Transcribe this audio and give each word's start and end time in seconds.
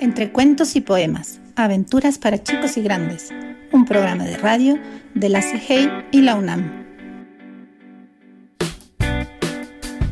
Entre 0.00 0.30
cuentos 0.30 0.76
y 0.76 0.80
poemas, 0.80 1.40
aventuras 1.56 2.18
para 2.18 2.40
chicos 2.40 2.76
y 2.76 2.82
grandes, 2.82 3.34
un 3.72 3.84
programa 3.84 4.22
de 4.22 4.36
radio 4.36 4.78
de 5.14 5.28
la 5.28 5.42
CIGEI 5.42 5.90
y 6.12 6.22
la 6.22 6.36
UNAM. 6.36 6.86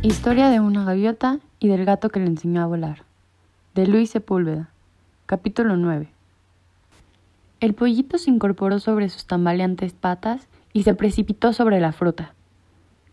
Historia 0.02 0.48
de 0.48 0.58
una 0.58 0.84
gaviota 0.84 1.38
y 1.60 1.68
del 1.68 1.84
gato 1.84 2.08
que 2.08 2.18
le 2.18 2.26
enseñó 2.26 2.62
a 2.62 2.66
volar. 2.66 3.04
De 3.76 3.86
Luis 3.86 4.10
Sepúlveda. 4.10 4.70
Capítulo 5.26 5.76
9. 5.76 6.08
El 7.60 7.74
pollito 7.74 8.18
se 8.18 8.30
incorporó 8.30 8.80
sobre 8.80 9.08
sus 9.08 9.26
tambaleantes 9.26 9.92
patas 9.92 10.48
y 10.72 10.82
se 10.82 10.94
precipitó 10.94 11.52
sobre 11.52 11.78
la 11.78 11.92
fruta. 11.92 12.34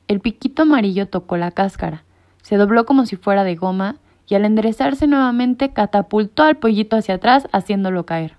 El 0.08 0.22
piquito 0.22 0.64
amarillo 0.64 1.08
tocó 1.08 1.38
la 1.38 1.52
cáscara, 1.52 2.04
se 2.42 2.58
dobló 2.58 2.88
como 2.88 3.06
si 3.06 3.16
fuera 3.16 3.44
de 3.44 3.56
goma 3.56 3.98
y 4.28 4.36
al 4.36 4.46
enderezarse 4.46 5.08
nuevamente 5.08 5.74
catapultó 5.74 6.44
al 6.44 6.58
pollito 6.58 6.96
hacia 6.96 7.16
atrás 7.16 7.48
haciéndolo 7.52 8.06
caer. 8.06 8.36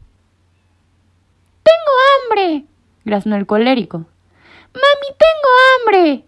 ¡Tengo 1.63 2.47
hambre! 2.49 2.67
graznó 3.05 3.37
el 3.37 3.47
colérico. 3.47 3.99
¡Mami, 3.99 5.09
tengo 5.19 6.03
hambre! 6.05 6.25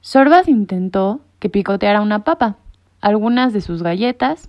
Sorbas 0.00 0.48
intentó 0.48 1.20
que 1.38 1.48
picoteara 1.48 2.00
una 2.00 2.24
papa, 2.24 2.56
algunas 3.00 3.52
de 3.52 3.60
sus 3.60 3.82
galletas. 3.82 4.48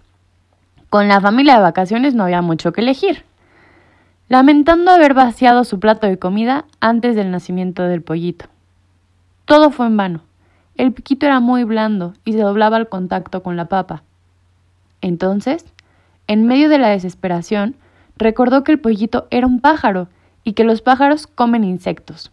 Con 0.89 1.07
la 1.07 1.21
familia 1.21 1.55
de 1.55 1.61
vacaciones 1.61 2.15
no 2.15 2.23
había 2.23 2.41
mucho 2.41 2.73
que 2.73 2.81
elegir. 2.81 3.25
Lamentando 4.27 4.91
haber 4.91 5.13
vaciado 5.13 5.63
su 5.63 5.79
plato 5.79 6.07
de 6.07 6.17
comida 6.19 6.65
antes 6.79 7.15
del 7.15 7.31
nacimiento 7.31 7.83
del 7.83 8.02
pollito. 8.02 8.45
Todo 9.45 9.71
fue 9.71 9.88
en 9.88 9.97
vano. 9.97 10.21
El 10.77 10.93
piquito 10.93 11.25
era 11.25 11.39
muy 11.39 11.63
blando 11.63 12.13
y 12.25 12.34
se 12.34 12.39
doblaba 12.39 12.77
al 12.77 12.89
contacto 12.89 13.43
con 13.43 13.57
la 13.57 13.66
papa. 13.66 14.03
Entonces, 15.02 15.66
en 16.27 16.45
medio 16.45 16.69
de 16.69 16.77
la 16.77 16.89
desesperación, 16.89 17.75
recordó 18.17 18.64
que 18.64 18.72
el 18.72 18.80
pollito 18.80 19.27
era 19.31 19.47
un 19.47 19.59
pájaro 19.59 20.08
y 20.44 20.53
que 20.53 20.64
los 20.64 20.81
pájaros 20.81 21.27
comen 21.27 21.64
insectos. 21.64 22.31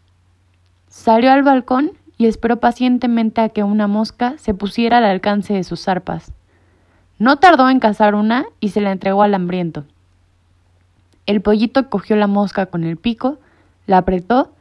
Salió 0.89 1.33
al 1.33 1.42
balcón 1.42 1.92
y 2.16 2.27
esperó 2.27 2.59
pacientemente 2.59 3.41
a 3.41 3.48
que 3.48 3.62
una 3.62 3.86
mosca 3.86 4.34
se 4.39 4.55
pusiera 4.55 4.98
al 4.98 5.05
alcance 5.05 5.55
de 5.55 5.64
sus 5.64 5.83
zarpas. 5.83 6.33
No 7.19 7.36
tardó 7.39 7.69
en 7.69 7.81
cazar 7.81 8.14
una 8.14 8.47
y 8.61 8.70
se 8.70 8.81
la 8.81 8.92
entregó 8.92 9.22
al 9.22 9.34
hambriento. 9.34 9.84
El 11.27 11.42
pollito 11.42 11.91
cogió 11.91 12.16
la 12.16 12.27
mosca 12.27 12.66
con 12.66 12.84
el 12.84 12.97
pico, 12.97 13.39
la 13.86 13.98
apretó 13.98 14.53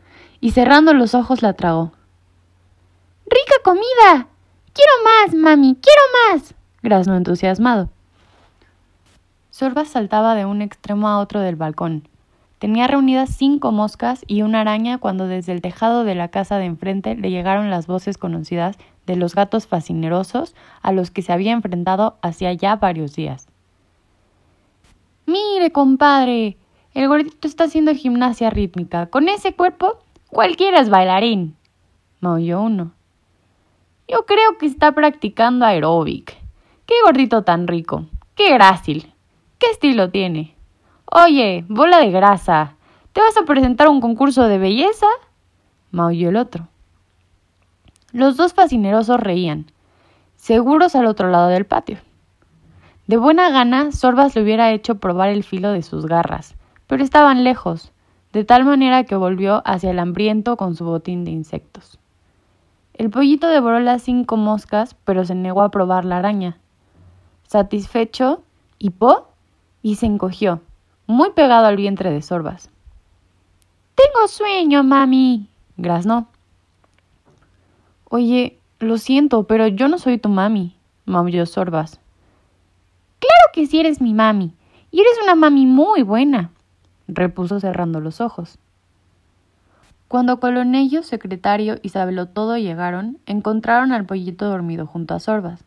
y 0.42 0.52
cerrando 0.52 0.94
los 0.94 1.16
ojos 1.16 1.42
la 1.42 1.54
tragó. 1.54 1.94
¡Rica 3.30 3.56
comida! 3.64 4.28
Quiero 4.74 4.92
más, 5.04 5.36
mami, 5.36 5.76
quiero 5.82 6.02
más. 6.32 6.54
graznó 6.82 7.16
entusiasmado. 7.18 7.90
Sorba 9.50 9.86
saltaba 9.86 10.36
de 10.36 10.46
un 10.46 10.62
extremo 10.62 11.10
a 11.10 11.20
otro 11.20 11.42
del 11.42 11.56
balcón. 11.56 12.08
Tenía 12.60 12.88
reunidas 12.88 13.36
cinco 13.36 13.72
moscas 13.72 14.24
y 14.28 14.44
una 14.44 14.62
araña 14.62 14.98
cuando 14.98 15.28
desde 15.28 15.52
el 15.52 15.62
tejado 15.62 16.04
de 16.04 16.16
la 16.16 16.30
casa 16.30 16.58
de 16.58 16.66
enfrente 16.66 17.16
le 17.16 17.30
llegaron 17.30 17.70
las 17.70 17.86
voces 17.86 18.18
conocidas 18.18 18.78
de 19.06 19.16
los 19.16 19.36
gatos 19.36 19.68
fascinerosos 19.68 20.56
a 20.82 20.92
los 20.92 21.12
que 21.12 21.22
se 21.22 21.34
había 21.34 21.52
enfrentado 21.52 22.18
hacía 22.22 22.54
ya 22.54 22.78
varios 22.78 23.16
días. 23.16 23.48
Mire, 25.26 25.72
compadre, 25.72 26.58
el 26.94 27.08
gordito 27.08 27.48
está 27.48 27.66
haciendo 27.66 27.94
gimnasia 27.94 28.50
rítmica. 28.50 29.08
Con 29.08 29.28
ese 29.28 29.54
cuerpo, 29.54 30.00
cualquiera 30.30 30.80
es 30.80 30.90
bailarín. 30.90 31.56
maulló 32.22 32.62
uno. 32.62 32.97
Yo 34.10 34.26
creo 34.26 34.58
que 34.58 34.66
está 34.66 34.94
practicando 34.94 35.66
aeróbic. 35.66 36.38
Qué 36.86 36.96
gordito 37.04 37.44
tan 37.44 37.68
rico. 37.68 38.06
Qué 38.36 38.54
grácil. 38.54 39.14
¿Qué 39.60 39.68
estilo 39.70 40.10
tiene? 40.12 40.56
Oye, 41.12 41.66
bola 41.68 42.00
de 42.00 42.12
grasa, 42.12 42.76
¿te 43.12 43.20
vas 43.20 43.36
a 43.36 43.44
presentar 43.44 43.88
a 43.88 43.90
un 43.90 44.00
concurso 44.00 44.44
de 44.48 44.58
belleza? 44.58 45.08
maulló 45.92 46.30
el 46.30 46.38
otro. 46.38 46.68
Los 48.14 48.38
dos 48.38 48.54
fascinerosos 48.54 49.20
reían, 49.20 49.72
seguros 50.38 50.96
al 50.96 51.06
otro 51.06 51.30
lado 51.30 51.50
del 51.50 51.66
patio. 51.66 51.98
De 53.08 53.18
buena 53.18 53.50
gana, 53.50 53.92
Sorbas 53.92 54.36
le 54.36 54.44
hubiera 54.44 54.72
hecho 54.72 54.96
probar 55.00 55.30
el 55.30 55.44
filo 55.44 55.72
de 55.72 55.84
sus 55.84 56.06
garras, 56.06 56.56
pero 56.88 57.04
estaban 57.04 57.44
lejos, 57.44 57.92
de 58.32 58.46
tal 58.46 58.64
manera 58.64 59.04
que 59.04 59.16
volvió 59.16 59.62
hacia 59.66 59.92
el 59.92 60.00
hambriento 60.00 60.56
con 60.56 60.76
su 60.76 60.86
botín 60.86 61.26
de 61.26 61.32
insectos. 61.32 62.00
El 62.98 63.12
pollito 63.12 63.48
devoró 63.48 63.80
las 63.80 64.02
cinco 64.02 64.38
moscas, 64.38 64.96
pero 65.06 65.24
se 65.24 65.36
negó 65.36 65.62
a 65.62 65.70
probar 65.70 66.04
la 66.04 66.18
araña. 66.18 66.58
Satisfecho, 67.44 68.42
hipó 68.80 69.28
y 69.84 69.96
se 69.96 70.08
encogió, 70.08 70.62
muy 71.06 71.30
pegado 71.32 71.68
al 71.68 71.76
vientre 71.76 72.12
de 72.12 72.24
Sorbas. 72.24 72.72
Tengo 73.94 74.28
sueño, 74.28 74.84
mami, 74.84 75.48
graznó. 75.78 76.28
Oye, 78.10 78.58
lo 78.80 78.98
siento, 78.98 79.44
pero 79.44 79.68
yo 79.68 79.88
no 79.90 80.00
soy 80.00 80.18
tu 80.18 80.30
mami, 80.30 80.76
maulló 81.06 81.46
Sorbas. 81.46 82.00
Claro 83.20 83.52
que 83.54 83.68
sí 83.68 83.80
eres 83.80 84.02
mi 84.02 84.16
mami, 84.16 84.56
y 84.90 85.02
eres 85.02 85.14
una 85.22 85.36
mami 85.36 85.68
muy 85.68 86.02
buena, 86.02 86.50
repuso 87.08 87.60
cerrando 87.60 88.00
los 88.00 88.22
ojos. 88.22 88.58
Cuando 90.08 90.40
Colonello, 90.40 91.04
secretario 91.04 91.78
y 91.82 91.90
todo 92.34 92.58
llegaron, 92.58 93.20
encontraron 93.26 93.92
al 93.92 94.06
pollito 94.06 94.46
dormido 94.48 94.86
junto 94.86 95.14
a 95.14 95.20
Sorbas. 95.20 95.64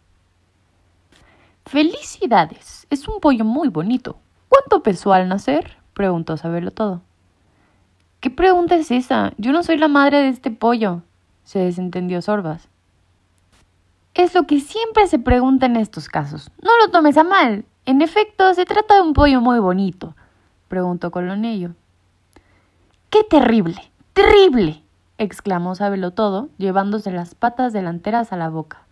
Felicidades, 1.67 2.87
es 2.91 3.06
un 3.06 3.21
pollo 3.21 3.45
muy 3.45 3.69
bonito, 3.69 4.17
¿Cuánto 4.51 4.83
pesó 4.83 5.12
al 5.12 5.28
nacer? 5.28 5.78
preguntó 5.95 6.37
Sabelo 6.37 6.73
todo. 6.73 7.03
¿Qué 8.19 8.28
pregunta 8.28 8.75
es 8.75 8.91
esa? 8.91 9.33
Yo 9.39 9.53
no 9.53 9.62
soy 9.62 9.78
la 9.78 9.87
madre 9.87 10.19
de 10.19 10.28
este 10.28 10.51
pollo, 10.51 11.03
se 11.45 11.61
desentendió 11.61 12.21
Sorbas. 12.21 12.69
Es 14.12 14.34
lo 14.34 14.47
que 14.47 14.61
siempre 14.61 15.07
se 15.07 15.21
pregunta 15.21 15.67
en 15.67 15.77
estos 15.77 16.09
casos. 16.09 16.51
No 16.61 16.71
lo 16.84 16.91
tomes 16.91 17.17
a 17.17 17.22
mal. 17.22 17.65
En 17.87 18.03
efecto, 18.03 18.53
se 18.55 18.67
trata 18.67 18.97
de 18.97 19.03
un 19.03 19.15
pollo 19.15 19.41
muy 19.41 19.61
bonito, 19.61 20.17
preguntó 20.67 21.12
Colonello. 21.12 21.71
¡Qué 23.09 23.22
terrible! 23.22 23.91
¡Terrible! 24.20 24.82
exclamó 25.16 25.75
Sabelo 25.75 26.10
todo, 26.10 26.50
llevándose 26.58 27.10
las 27.10 27.34
patas 27.34 27.72
delanteras 27.72 28.34
a 28.34 28.36
la 28.36 28.50
boca. 28.50 28.82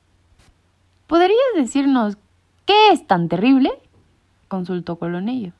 ¿Podrías 1.06 1.38
decirnos 1.54 2.16
qué 2.64 2.92
es 2.92 3.06
tan 3.06 3.28
terrible? 3.28 3.70
consultó 4.48 4.96
Colonello. 4.98 5.52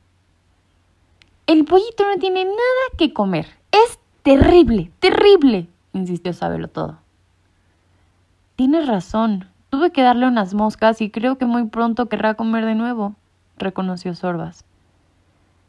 El 1.45 1.65
pollito 1.65 2.03
no 2.03 2.17
tiene 2.17 2.45
nada 2.45 2.57
que 2.97 3.13
comer. 3.13 3.45
Es 3.71 3.99
terrible, 4.23 4.91
terrible, 4.99 5.67
insistió 5.93 6.33
Sabelo 6.33 6.67
todo. 6.67 6.97
Tienes 8.55 8.87
razón. 8.87 9.49
Tuve 9.69 9.91
que 9.91 10.01
darle 10.01 10.25
unas 10.27 10.55
moscas 10.55 10.99
y 10.99 11.11
creo 11.11 11.37
que 11.37 11.45
muy 11.45 11.67
pronto 11.67 12.09
querrá 12.09 12.33
comer 12.33 12.65
de 12.65 12.73
nuevo, 12.73 13.13
reconoció 13.59 14.15
Sorbas. 14.15 14.65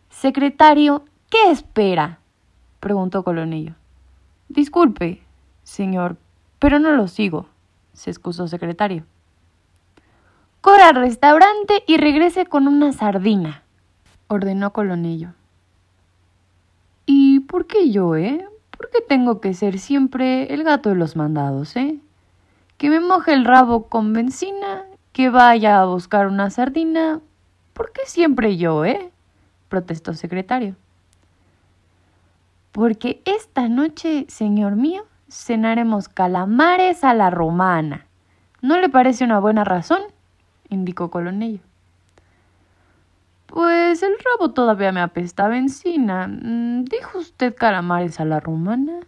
Secretario, 0.09 1.05
¿qué 1.29 1.51
espera? 1.51 2.21
preguntó 2.81 3.25
Colonello. 3.25 3.75
Disculpe, 4.51 5.23
señor, 5.63 6.17
pero 6.59 6.81
no 6.81 6.91
lo 6.91 7.07
sigo, 7.07 7.47
se 7.93 8.11
excusó 8.11 8.49
secretario. 8.49 9.05
Corra 10.61 10.89
al 10.89 10.97
restaurante 10.97 11.85
y 11.87 11.99
regrese 11.99 12.47
con 12.47 12.67
una 12.67 12.93
sardina, 12.93 13.63
ordenó 14.27 14.73
Colonello. 14.73 15.35
¿Y 17.07 17.39
por 17.39 17.69
qué 17.69 17.93
yo, 17.93 18.17
eh? 18.17 18.45
¿Por 18.77 18.91
qué 18.91 19.01
tengo 19.01 19.41
que 19.41 19.55
ser 19.55 19.79
siempre 19.79 20.53
el 20.53 20.65
gato 20.65 20.89
de 20.89 20.97
los 20.97 21.15
mandados, 21.15 21.77
eh? 21.77 22.01
Que 22.77 22.91
me 22.91 22.99
moje 22.99 23.33
el 23.33 23.45
rabo 23.45 23.85
con 23.85 24.13
benzina, 24.13 24.83
que 25.13 25.31
vaya 25.31 25.81
a 25.81 25.85
buscar 25.85 26.27
una 26.27 26.51
sardina. 26.51 27.21
¿Por 27.73 27.93
qué 27.93 28.01
siempre 28.05 28.57
yo, 28.57 28.85
eh? 28.85 29.13
protestó 29.69 30.13
secretario. 30.15 30.75
Porque 32.73 33.23
esta 33.25 33.69
noche, 33.69 34.27
señor 34.29 34.77
mío, 34.77 35.05
cenaremos 35.29 36.09
calamares 36.09 37.05
a 37.05 37.15
la 37.15 37.31
romana. 37.31 38.07
¿No 38.63 38.79
le 38.79 38.89
parece 38.89 39.25
una 39.25 39.41
buena 39.41 39.65
razón? 39.65 40.03
indicó 40.69 41.11
Colonello. 41.11 41.61
Pues 43.47 44.03
el 44.05 44.13
rabo 44.25 44.53
todavía 44.53 44.93
me 44.93 45.01
apesta 45.01 45.47
a 45.47 45.49
benzina. 45.49 46.29
Mm, 46.29 46.85
¿Dijo 46.85 47.19
usted 47.19 47.57
calamares 47.57 48.21
a 48.21 48.25
la 48.25 48.39
rumana? 48.39 49.01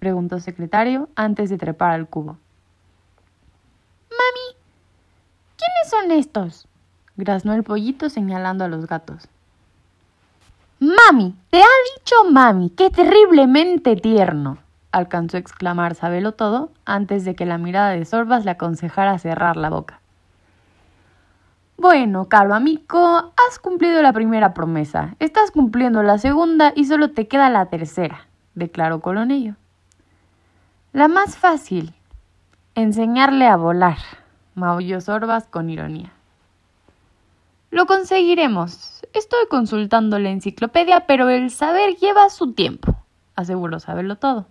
preguntó 0.00 0.34
el 0.34 0.42
secretario 0.42 1.08
antes 1.14 1.48
de 1.48 1.58
trepar 1.58 1.92
al 1.92 2.08
cubo. 2.08 2.32
Mami, 4.10 4.56
¿quiénes 5.56 5.90
son 5.90 6.10
estos? 6.10 6.68
graznó 7.16 7.52
el 7.52 7.62
pollito 7.62 8.10
señalando 8.10 8.64
a 8.64 8.68
los 8.68 8.86
gatos. 8.86 9.28
Mami, 10.82 11.36
te 11.50 11.58
ha 11.62 11.74
dicho 11.94 12.16
mami, 12.32 12.68
qué 12.70 12.90
terriblemente 12.90 13.94
tierno, 13.94 14.58
alcanzó 14.90 15.36
a 15.36 15.40
exclamar 15.40 15.94
Sabelo 15.94 16.32
todo 16.32 16.72
antes 16.84 17.24
de 17.24 17.36
que 17.36 17.46
la 17.46 17.56
mirada 17.56 17.90
de 17.90 18.04
Sorbas 18.04 18.44
le 18.44 18.50
aconsejara 18.50 19.16
cerrar 19.20 19.56
la 19.56 19.70
boca. 19.70 20.00
Bueno, 21.78 22.24
caro 22.24 22.52
amigo, 22.52 22.98
has 22.98 23.60
cumplido 23.60 24.02
la 24.02 24.12
primera 24.12 24.54
promesa, 24.54 25.14
estás 25.20 25.52
cumpliendo 25.52 26.02
la 26.02 26.18
segunda 26.18 26.72
y 26.74 26.86
solo 26.86 27.12
te 27.12 27.28
queda 27.28 27.48
la 27.48 27.66
tercera, 27.66 28.26
declaró 28.56 29.00
Colonello. 29.00 29.54
La 30.92 31.06
más 31.06 31.36
fácil, 31.36 31.94
enseñarle 32.74 33.46
a 33.46 33.54
volar, 33.54 33.98
maulló 34.56 35.00
Sorbas 35.00 35.46
con 35.46 35.70
ironía. 35.70 36.10
Lo 37.72 37.86
conseguiremos. 37.86 39.00
Estoy 39.14 39.46
consultando 39.48 40.18
la 40.18 40.28
enciclopedia, 40.28 41.06
pero 41.06 41.30
el 41.30 41.50
saber 41.50 41.96
lleva 41.96 42.28
su 42.28 42.52
tiempo, 42.52 42.94
aseguró 43.34 43.80
saberlo 43.80 44.16
todo. 44.16 44.44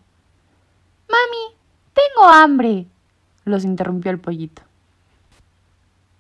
Mami, 1.08 1.56
tengo 1.94 2.28
hambre, 2.28 2.88
los 3.46 3.64
interrumpió 3.64 4.10
el 4.10 4.20
pollito. 4.20 4.64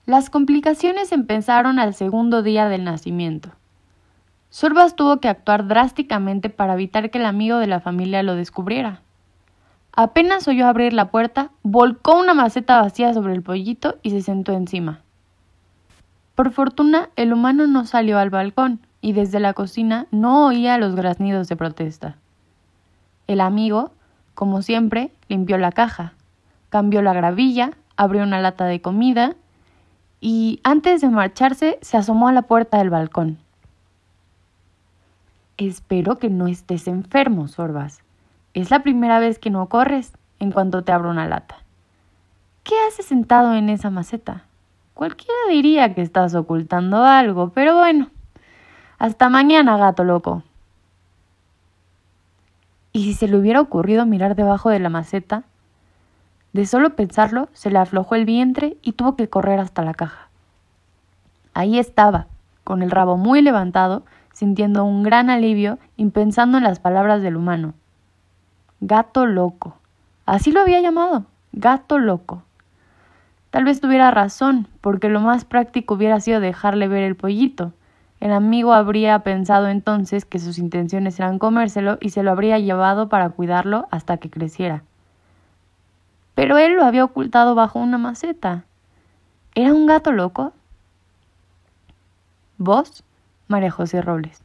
Las 0.05 0.29
complicaciones 0.29 1.11
empezaron 1.11 1.79
al 1.79 1.95
segundo 1.95 2.43
día 2.43 2.69
del 2.69 2.83
nacimiento. 2.83 3.49
Sorbas 4.51 4.95
tuvo 4.95 5.19
que 5.19 5.27
actuar 5.27 5.67
drásticamente 5.67 6.51
para 6.51 6.73
evitar 6.73 7.09
que 7.09 7.17
el 7.17 7.25
amigo 7.25 7.57
de 7.57 7.65
la 7.65 7.79
familia 7.79 8.21
lo 8.21 8.35
descubriera. 8.35 9.01
Apenas 9.93 10.47
oyó 10.47 10.67
abrir 10.67 10.93
la 10.93 11.09
puerta, 11.09 11.49
volcó 11.63 12.19
una 12.19 12.35
maceta 12.35 12.79
vacía 12.79 13.11
sobre 13.15 13.33
el 13.33 13.41
pollito 13.41 13.97
y 14.03 14.11
se 14.11 14.21
sentó 14.21 14.51
encima. 14.51 15.01
Por 16.41 16.53
fortuna, 16.53 17.09
el 17.17 17.33
humano 17.33 17.67
no 17.67 17.85
salió 17.85 18.17
al 18.17 18.31
balcón 18.31 18.79
y 18.99 19.13
desde 19.13 19.39
la 19.39 19.53
cocina 19.53 20.07
no 20.09 20.47
oía 20.47 20.79
los 20.79 20.95
graznidos 20.95 21.47
de 21.47 21.55
protesta. 21.55 22.17
El 23.27 23.41
amigo, 23.41 23.91
como 24.33 24.63
siempre, 24.63 25.11
limpió 25.27 25.59
la 25.59 25.71
caja, 25.71 26.13
cambió 26.69 27.03
la 27.03 27.13
gravilla, 27.13 27.77
abrió 27.95 28.23
una 28.23 28.41
lata 28.41 28.65
de 28.65 28.81
comida 28.81 29.35
y 30.19 30.59
antes 30.63 31.01
de 31.01 31.09
marcharse 31.09 31.77
se 31.83 31.97
asomó 31.97 32.27
a 32.27 32.33
la 32.33 32.41
puerta 32.41 32.79
del 32.79 32.89
balcón. 32.89 33.37
Espero 35.57 36.17
que 36.17 36.31
no 36.31 36.47
estés 36.47 36.87
enfermo, 36.87 37.49
Sorbas. 37.49 38.01
Es 38.55 38.71
la 38.71 38.81
primera 38.81 39.19
vez 39.19 39.37
que 39.37 39.51
no 39.51 39.69
corres 39.69 40.13
en 40.39 40.51
cuanto 40.51 40.83
te 40.83 40.91
abro 40.91 41.11
una 41.11 41.27
lata. 41.27 41.57
¿Qué 42.63 42.73
haces 42.87 43.05
sentado 43.05 43.53
en 43.53 43.69
esa 43.69 43.91
maceta? 43.91 44.45
Cualquiera 44.93 45.39
diría 45.49 45.93
que 45.93 46.01
estás 46.01 46.35
ocultando 46.35 47.03
algo, 47.03 47.49
pero 47.49 47.75
bueno. 47.75 48.09
Hasta 48.99 49.29
mañana, 49.29 49.77
gato 49.77 50.03
loco. 50.03 50.43
¿Y 52.93 53.05
si 53.05 53.13
se 53.13 53.27
le 53.27 53.37
hubiera 53.37 53.61
ocurrido 53.61 54.05
mirar 54.05 54.35
debajo 54.35 54.69
de 54.69 54.79
la 54.79 54.89
maceta? 54.89 55.43
De 56.53 56.65
solo 56.65 56.95
pensarlo, 56.95 57.47
se 57.53 57.71
le 57.71 57.79
aflojó 57.79 58.15
el 58.15 58.25
vientre 58.25 58.77
y 58.81 58.91
tuvo 58.91 59.15
que 59.15 59.29
correr 59.29 59.59
hasta 59.59 59.83
la 59.83 59.93
caja. 59.93 60.27
Ahí 61.53 61.79
estaba, 61.79 62.27
con 62.63 62.83
el 62.83 62.91
rabo 62.91 63.17
muy 63.17 63.41
levantado, 63.41 64.03
sintiendo 64.33 64.83
un 64.83 65.03
gran 65.03 65.29
alivio 65.29 65.79
y 65.95 66.05
pensando 66.09 66.57
en 66.57 66.63
las 66.63 66.79
palabras 66.79 67.21
del 67.21 67.37
humano. 67.37 67.73
Gato 68.81 69.25
loco. 69.25 69.77
Así 70.25 70.51
lo 70.51 70.61
había 70.61 70.81
llamado, 70.81 71.25
gato 71.53 71.97
loco. 71.99 72.43
Tal 73.51 73.65
vez 73.65 73.81
tuviera 73.81 74.11
razón, 74.11 74.69
porque 74.79 75.09
lo 75.09 75.19
más 75.19 75.43
práctico 75.43 75.95
hubiera 75.95 76.21
sido 76.21 76.39
dejarle 76.39 76.87
ver 76.87 77.03
el 77.03 77.17
pollito. 77.17 77.73
El 78.21 78.31
amigo 78.31 78.71
habría 78.71 79.19
pensado 79.19 79.67
entonces 79.67 80.23
que 80.23 80.39
sus 80.39 80.57
intenciones 80.57 81.19
eran 81.19 81.37
comérselo 81.37 81.97
y 81.99 82.11
se 82.11 82.23
lo 82.23 82.31
habría 82.31 82.59
llevado 82.59 83.09
para 83.09 83.29
cuidarlo 83.29 83.87
hasta 83.91 84.17
que 84.17 84.29
creciera. 84.29 84.83
Pero 86.33 86.57
él 86.57 86.75
lo 86.75 86.85
había 86.85 87.03
ocultado 87.03 87.53
bajo 87.53 87.79
una 87.79 87.97
maceta. 87.97 88.63
¿Era 89.53 89.73
un 89.73 89.85
gato 89.85 90.13
loco? 90.13 90.53
¿Vos? 92.57 93.03
María 93.49 93.69
José 93.69 94.01
Robles. 94.01 94.41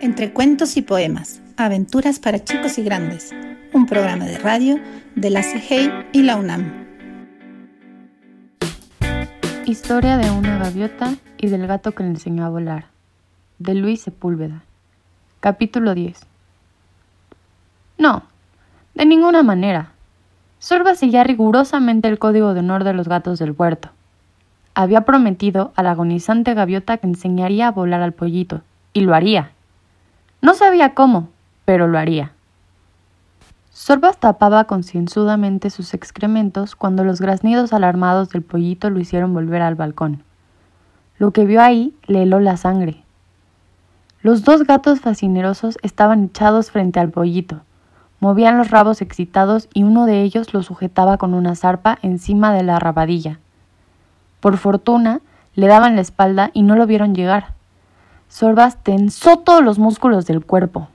Entre 0.00 0.32
cuentos 0.32 0.76
y 0.76 0.82
poemas 0.82 1.40
Aventuras 1.60 2.20
para 2.20 2.44
chicos 2.44 2.78
y 2.78 2.84
grandes, 2.84 3.34
un 3.72 3.86
programa 3.86 4.26
de 4.26 4.38
radio 4.38 4.78
de 5.16 5.28
la 5.28 5.42
CIGEI 5.42 5.90
y 6.12 6.22
la 6.22 6.36
UNAM. 6.36 6.86
Historia 9.66 10.18
de 10.18 10.30
una 10.30 10.56
gaviota 10.58 11.14
y 11.36 11.48
del 11.48 11.66
gato 11.66 11.90
que 11.90 12.04
le 12.04 12.10
enseñó 12.10 12.46
a 12.46 12.48
volar, 12.48 12.86
de 13.58 13.74
Luis 13.74 14.02
Sepúlveda. 14.02 14.62
Capítulo 15.40 15.96
10. 15.96 16.20
No, 17.98 18.22
de 18.94 19.04
ninguna 19.04 19.42
manera. 19.42 19.90
Sorba 20.60 20.94
seguía 20.94 21.24
rigurosamente 21.24 22.06
el 22.06 22.20
código 22.20 22.54
de 22.54 22.60
honor 22.60 22.84
de 22.84 22.92
los 22.92 23.08
gatos 23.08 23.40
del 23.40 23.52
puerto. 23.52 23.88
Había 24.74 25.00
prometido 25.00 25.72
a 25.74 25.82
la 25.82 25.90
agonizante 25.90 26.54
gaviota 26.54 26.98
que 26.98 27.08
enseñaría 27.08 27.66
a 27.66 27.72
volar 27.72 28.02
al 28.02 28.12
pollito, 28.12 28.62
y 28.92 29.00
lo 29.00 29.12
haría. 29.12 29.50
No 30.40 30.54
sabía 30.54 30.94
cómo, 30.94 31.30
pero 31.68 31.86
lo 31.86 31.98
haría. 31.98 32.32
Sorbas 33.68 34.16
tapaba 34.16 34.64
concienzudamente 34.64 35.68
sus 35.68 35.92
excrementos 35.92 36.74
cuando 36.74 37.04
los 37.04 37.20
graznidos 37.20 37.74
alarmados 37.74 38.30
del 38.30 38.40
pollito 38.40 38.88
lo 38.88 39.00
hicieron 39.00 39.34
volver 39.34 39.60
al 39.60 39.74
balcón. 39.74 40.22
Lo 41.18 41.32
que 41.32 41.44
vio 41.44 41.60
ahí 41.60 41.94
le 42.06 42.22
heló 42.22 42.40
la 42.40 42.56
sangre. 42.56 43.04
Los 44.22 44.44
dos 44.44 44.64
gatos 44.64 45.00
fascinerosos 45.00 45.76
estaban 45.82 46.24
echados 46.24 46.70
frente 46.70 47.00
al 47.00 47.10
pollito. 47.10 47.60
Movían 48.18 48.56
los 48.56 48.70
rabos 48.70 49.02
excitados 49.02 49.68
y 49.74 49.82
uno 49.82 50.06
de 50.06 50.22
ellos 50.22 50.54
lo 50.54 50.62
sujetaba 50.62 51.18
con 51.18 51.34
una 51.34 51.54
zarpa 51.54 51.98
encima 52.00 52.54
de 52.54 52.62
la 52.62 52.78
rabadilla. 52.78 53.40
Por 54.40 54.56
fortuna, 54.56 55.20
le 55.54 55.66
daban 55.66 55.96
la 55.96 56.00
espalda 56.00 56.50
y 56.54 56.62
no 56.62 56.76
lo 56.76 56.86
vieron 56.86 57.14
llegar. 57.14 57.52
Sorbas 58.30 58.82
tensó 58.82 59.40
todos 59.40 59.62
los 59.62 59.78
músculos 59.78 60.24
del 60.24 60.42
cuerpo. 60.42 60.88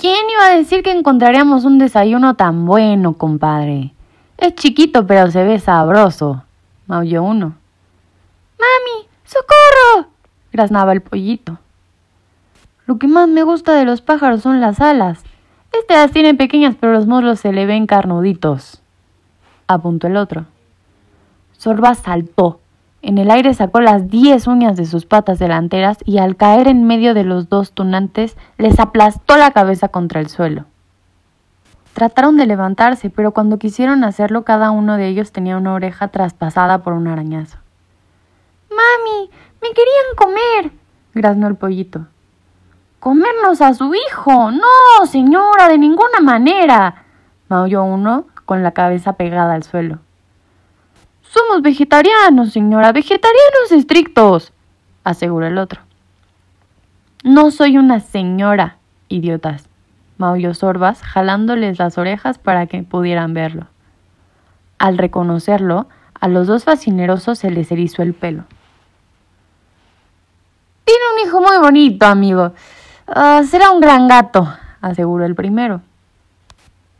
¿Quién 0.00 0.30
iba 0.30 0.46
a 0.46 0.56
decir 0.56 0.82
que 0.82 0.92
encontraríamos 0.92 1.66
un 1.66 1.76
desayuno 1.76 2.32
tan 2.32 2.64
bueno, 2.64 3.12
compadre? 3.18 3.92
Es 4.38 4.54
chiquito, 4.54 5.06
pero 5.06 5.30
se 5.30 5.44
ve 5.44 5.58
sabroso, 5.58 6.42
maulló 6.86 7.22
uno. 7.22 7.54
¡Mami! 8.58 9.06
¡Socorro! 9.24 10.08
graznaba 10.52 10.94
el 10.94 11.02
pollito. 11.02 11.58
Lo 12.86 12.98
que 12.98 13.08
más 13.08 13.28
me 13.28 13.42
gusta 13.42 13.74
de 13.74 13.84
los 13.84 14.00
pájaros 14.00 14.40
son 14.40 14.62
las 14.62 14.80
alas. 14.80 15.22
Este 15.70 15.92
las 15.92 16.12
tiene 16.12 16.32
pequeñas, 16.32 16.76
pero 16.80 16.94
los 16.94 17.06
muslos 17.06 17.38
se 17.38 17.52
le 17.52 17.66
ven 17.66 17.86
carnuditos, 17.86 18.80
apuntó 19.66 20.06
el 20.06 20.16
otro. 20.16 20.46
Sorba 21.58 21.94
saltó, 21.94 22.58
en 23.02 23.16
el 23.16 23.30
aire 23.30 23.54
sacó 23.54 23.80
las 23.80 24.08
diez 24.08 24.46
uñas 24.46 24.76
de 24.76 24.84
sus 24.84 25.06
patas 25.06 25.38
delanteras 25.38 25.98
y 26.04 26.18
al 26.18 26.36
caer 26.36 26.68
en 26.68 26.84
medio 26.84 27.14
de 27.14 27.24
los 27.24 27.48
dos 27.48 27.72
tunantes 27.72 28.36
les 28.58 28.78
aplastó 28.78 29.36
la 29.36 29.52
cabeza 29.52 29.88
contra 29.88 30.20
el 30.20 30.28
suelo. 30.28 30.66
Trataron 31.94 32.36
de 32.36 32.46
levantarse, 32.46 33.10
pero 33.10 33.32
cuando 33.32 33.58
quisieron 33.58 34.04
hacerlo 34.04 34.44
cada 34.44 34.70
uno 34.70 34.96
de 34.96 35.08
ellos 35.08 35.32
tenía 35.32 35.56
una 35.56 35.72
oreja 35.72 36.08
traspasada 36.08 36.82
por 36.82 36.92
un 36.92 37.08
arañazo. 37.08 37.58
Mami, 38.70 39.30
me 39.62 39.68
querían 39.70 40.14
comer, 40.16 40.72
graznó 41.14 41.48
el 41.48 41.56
pollito. 41.56 42.06
Comernos 43.00 43.62
a 43.62 43.72
su 43.72 43.94
hijo. 43.94 44.50
No, 44.50 45.06
señora, 45.06 45.68
de 45.68 45.78
ninguna 45.78 46.20
manera, 46.20 47.04
maulló 47.48 47.82
uno 47.82 48.26
con 48.44 48.62
la 48.62 48.72
cabeza 48.72 49.14
pegada 49.14 49.54
al 49.54 49.62
suelo. 49.62 50.00
Somos 51.32 51.62
vegetarianos, 51.62 52.52
señora, 52.52 52.90
vegetarianos 52.90 53.70
estrictos, 53.70 54.52
aseguró 55.04 55.46
el 55.46 55.58
otro. 55.58 55.80
No 57.22 57.52
soy 57.52 57.78
una 57.78 58.00
señora, 58.00 58.78
idiotas, 59.08 59.68
maulló 60.18 60.54
Sorbas, 60.54 61.02
jalándoles 61.02 61.78
las 61.78 61.98
orejas 61.98 62.38
para 62.38 62.66
que 62.66 62.82
pudieran 62.82 63.32
verlo. 63.32 63.68
Al 64.78 64.98
reconocerlo, 64.98 65.86
a 66.18 66.26
los 66.26 66.48
dos 66.48 66.64
fascinerosos 66.64 67.38
se 67.38 67.52
les 67.52 67.70
erizó 67.70 68.02
el 68.02 68.12
pelo. 68.12 68.42
Tiene 70.84 71.00
un 71.14 71.28
hijo 71.28 71.40
muy 71.40 71.58
bonito, 71.58 72.06
amigo. 72.06 72.54
Ah, 73.06 73.42
será 73.48 73.70
un 73.70 73.80
gran 73.80 74.08
gato, 74.08 74.52
aseguró 74.80 75.24
el 75.26 75.36
primero. 75.36 75.80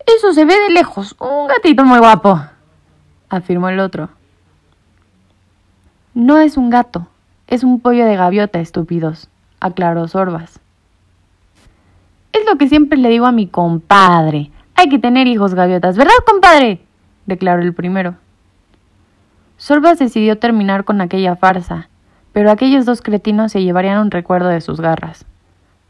Eso 0.07 0.33
se 0.33 0.45
ve 0.45 0.55
de 0.55 0.71
lejos. 0.71 1.17
Un 1.19 1.49
gatito 1.49 1.85
muy 1.85 1.99
guapo, 1.99 2.41
afirmó 3.29 3.69
el 3.69 3.81
otro. 3.81 4.20
No 6.21 6.37
es 6.39 6.59
un 6.59 6.69
gato, 6.69 7.07
es 7.47 7.65
un 7.65 7.81
pollo 7.81 8.05
de 8.05 8.15
gaviota, 8.15 8.61
estúpidos, 8.61 9.31
aclaró 9.59 10.07
Sorbas. 10.07 10.61
Es 12.35 12.43
lo 12.45 12.59
que 12.59 12.69
siempre 12.69 12.99
le 12.99 13.09
digo 13.09 13.25
a 13.25 13.33
mi 13.33 13.47
compadre. 13.47 14.51
Hay 14.75 14.91
que 14.91 14.99
tener 14.99 15.27
hijos 15.27 15.55
gaviotas, 15.55 15.97
¿verdad, 15.97 16.13
compadre? 16.27 16.83
declaró 17.25 17.63
el 17.63 17.73
primero. 17.73 18.17
Sorbas 19.57 19.99
decidió 19.99 20.37
terminar 20.37 20.85
con 20.85 21.01
aquella 21.01 21.37
farsa, 21.37 21.89
pero 22.35 22.51
aquellos 22.51 22.85
dos 22.85 23.01
cretinos 23.01 23.51
se 23.53 23.63
llevarían 23.63 24.03
un 24.03 24.11
recuerdo 24.11 24.49
de 24.49 24.61
sus 24.61 24.79
garras. 24.79 25.25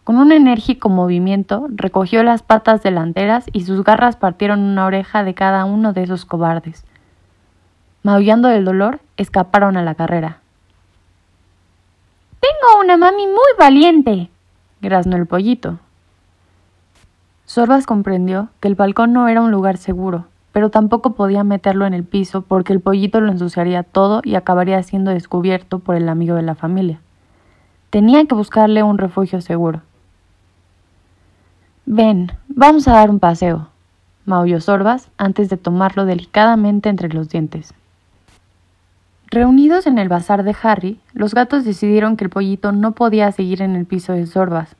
Con 0.04 0.14
un 0.16 0.30
enérgico 0.30 0.90
movimiento 0.90 1.66
recogió 1.70 2.22
las 2.22 2.44
patas 2.44 2.84
delanteras 2.84 3.46
y 3.52 3.64
sus 3.64 3.82
garras 3.82 4.14
partieron 4.14 4.60
una 4.60 4.86
oreja 4.86 5.24
de 5.24 5.34
cada 5.34 5.64
uno 5.64 5.92
de 5.92 6.04
esos 6.04 6.24
cobardes. 6.24 6.84
Maullando 8.04 8.46
del 8.46 8.64
dolor, 8.64 9.00
escaparon 9.20 9.76
a 9.76 9.82
la 9.82 9.94
carrera. 9.94 10.38
Tengo 12.40 12.80
una 12.80 12.96
mami 12.96 13.26
muy 13.26 13.52
valiente, 13.58 14.30
graznó 14.80 15.16
el 15.16 15.26
pollito. 15.26 15.78
Sorbas 17.44 17.84
comprendió 17.84 18.48
que 18.60 18.68
el 18.68 18.76
balcón 18.76 19.12
no 19.12 19.28
era 19.28 19.42
un 19.42 19.50
lugar 19.50 19.76
seguro, 19.76 20.24
pero 20.52 20.70
tampoco 20.70 21.12
podía 21.12 21.44
meterlo 21.44 21.84
en 21.84 21.92
el 21.92 22.04
piso 22.04 22.40
porque 22.40 22.72
el 22.72 22.80
pollito 22.80 23.20
lo 23.20 23.30
ensuciaría 23.30 23.82
todo 23.82 24.22
y 24.24 24.36
acabaría 24.36 24.82
siendo 24.82 25.10
descubierto 25.10 25.80
por 25.80 25.96
el 25.96 26.08
amigo 26.08 26.36
de 26.36 26.42
la 26.42 26.54
familia. 26.54 27.00
Tenía 27.90 28.24
que 28.24 28.34
buscarle 28.34 28.82
un 28.82 28.96
refugio 28.96 29.42
seguro. 29.42 29.82
Ven, 31.84 32.32
vamos 32.48 32.88
a 32.88 32.92
dar 32.92 33.10
un 33.10 33.18
paseo, 33.18 33.68
maulló 34.24 34.60
Sorbas 34.60 35.10
antes 35.18 35.50
de 35.50 35.58
tomarlo 35.58 36.06
delicadamente 36.06 36.88
entre 36.88 37.10
los 37.10 37.28
dientes. 37.28 37.74
Reunidos 39.32 39.86
en 39.86 39.98
el 39.98 40.08
bazar 40.08 40.42
de 40.42 40.56
Harry, 40.60 41.00
los 41.12 41.34
gatos 41.34 41.64
decidieron 41.64 42.16
que 42.16 42.24
el 42.24 42.30
pollito 42.30 42.72
no 42.72 42.92
podía 42.92 43.30
seguir 43.30 43.62
en 43.62 43.76
el 43.76 43.86
piso 43.86 44.12
de 44.12 44.26
Sorbas. 44.26 44.74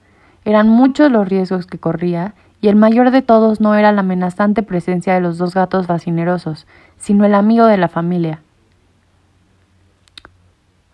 Eran 0.45 0.69
muchos 0.69 1.13
los 1.13 1.29
riesgos 1.29 1.67
que 1.67 1.79
corría, 1.79 2.35
y 2.61 2.67
el 2.67 2.75
mayor 2.75 3.13
de 3.13 3.23
todos 3.23 3.61
no 3.61 3.77
era 3.77 3.93
la 3.93 4.01
amenazante 4.01 4.65
presencia 4.65 5.15
de 5.15 5.21
los 5.21 5.39
dos 5.39 5.55
gatos 5.55 5.87
fascinerosos, 5.87 6.67
sino 6.99 7.25
el 7.25 7.35
amigo 7.35 7.67
de 7.67 7.77
la 7.77 7.87
familia. 7.87 8.43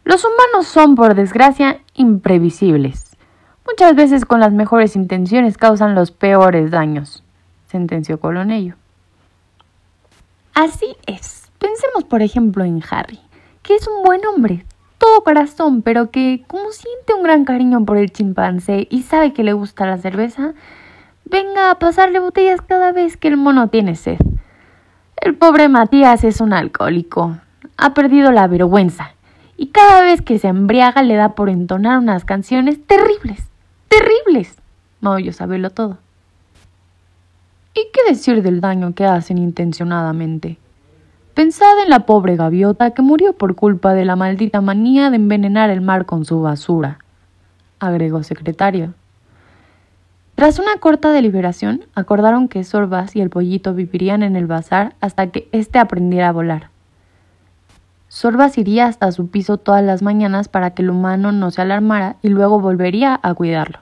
Los 0.04 0.22
humanos 0.24 0.66
son, 0.66 0.94
por 0.94 1.14
desgracia, 1.14 1.80
imprevisibles. 1.94 3.16
Muchas 3.66 3.96
veces 3.96 4.26
con 4.26 4.38
las 4.38 4.52
mejores 4.52 4.96
intenciones 4.96 5.56
causan 5.56 5.94
los 5.94 6.10
peores 6.10 6.70
daños, 6.70 7.24
sentenció 7.68 8.20
Colonello. 8.20 8.74
Así 10.54 10.94
es. 11.06 11.50
Pensemos, 11.58 12.04
por 12.04 12.22
ejemplo, 12.22 12.62
en 12.64 12.82
Harry, 12.90 13.18
que 13.66 13.74
es 13.74 13.88
un 13.88 14.04
buen 14.04 14.24
hombre, 14.24 14.64
todo 14.96 15.24
corazón, 15.24 15.82
pero 15.82 16.12
que, 16.12 16.44
como 16.46 16.70
siente 16.70 17.14
un 17.14 17.24
gran 17.24 17.44
cariño 17.44 17.84
por 17.84 17.96
el 17.96 18.12
chimpancé 18.12 18.86
y 18.88 19.02
sabe 19.02 19.32
que 19.32 19.42
le 19.42 19.54
gusta 19.54 19.86
la 19.86 19.98
cerveza, 19.98 20.54
venga 21.24 21.72
a 21.72 21.78
pasarle 21.80 22.20
botellas 22.20 22.60
cada 22.60 22.92
vez 22.92 23.16
que 23.16 23.26
el 23.26 23.36
mono 23.36 23.68
tiene 23.68 23.96
sed. 23.96 24.18
El 25.16 25.34
pobre 25.34 25.68
Matías 25.68 26.22
es 26.22 26.40
un 26.40 26.52
alcohólico. 26.52 27.38
Ha 27.76 27.92
perdido 27.92 28.30
la 28.30 28.46
vergüenza 28.46 29.14
y 29.56 29.68
cada 29.68 30.02
vez 30.02 30.22
que 30.22 30.38
se 30.38 30.46
embriaga 30.46 31.02
le 31.02 31.16
da 31.16 31.30
por 31.30 31.50
entonar 31.50 31.98
unas 31.98 32.24
canciones 32.24 32.78
terribles, 32.86 33.48
terribles. 33.88 34.56
Maulló 35.00 35.32
sabelo 35.32 35.70
todo. 35.70 35.98
¿Y 37.74 37.88
qué 37.92 38.00
decir 38.08 38.42
del 38.42 38.60
daño 38.60 38.94
que 38.94 39.06
hacen 39.06 39.38
intencionadamente? 39.38 40.56
Pensad 41.36 41.78
en 41.84 41.90
la 41.90 42.06
pobre 42.06 42.34
gaviota 42.34 42.92
que 42.92 43.02
murió 43.02 43.34
por 43.34 43.56
culpa 43.56 43.92
de 43.92 44.06
la 44.06 44.16
maldita 44.16 44.62
manía 44.62 45.10
de 45.10 45.16
envenenar 45.16 45.68
el 45.68 45.82
mar 45.82 46.06
con 46.06 46.24
su 46.24 46.40
basura, 46.40 46.96
agregó 47.78 48.22
secretario. 48.22 48.94
Tras 50.34 50.58
una 50.58 50.78
corta 50.80 51.12
deliberación, 51.12 51.84
acordaron 51.94 52.48
que 52.48 52.64
Sorbas 52.64 53.14
y 53.16 53.20
el 53.20 53.28
pollito 53.28 53.74
vivirían 53.74 54.22
en 54.22 54.34
el 54.34 54.46
bazar 54.46 54.94
hasta 55.02 55.26
que 55.26 55.46
éste 55.52 55.78
aprendiera 55.78 56.30
a 56.30 56.32
volar. 56.32 56.70
Sorbas 58.08 58.56
iría 58.56 58.86
hasta 58.86 59.12
su 59.12 59.28
piso 59.28 59.58
todas 59.58 59.84
las 59.84 60.00
mañanas 60.00 60.48
para 60.48 60.70
que 60.70 60.80
el 60.80 60.88
humano 60.88 61.32
no 61.32 61.50
se 61.50 61.60
alarmara 61.60 62.16
y 62.22 62.30
luego 62.30 62.60
volvería 62.60 63.20
a 63.22 63.34
cuidarlo. 63.34 63.80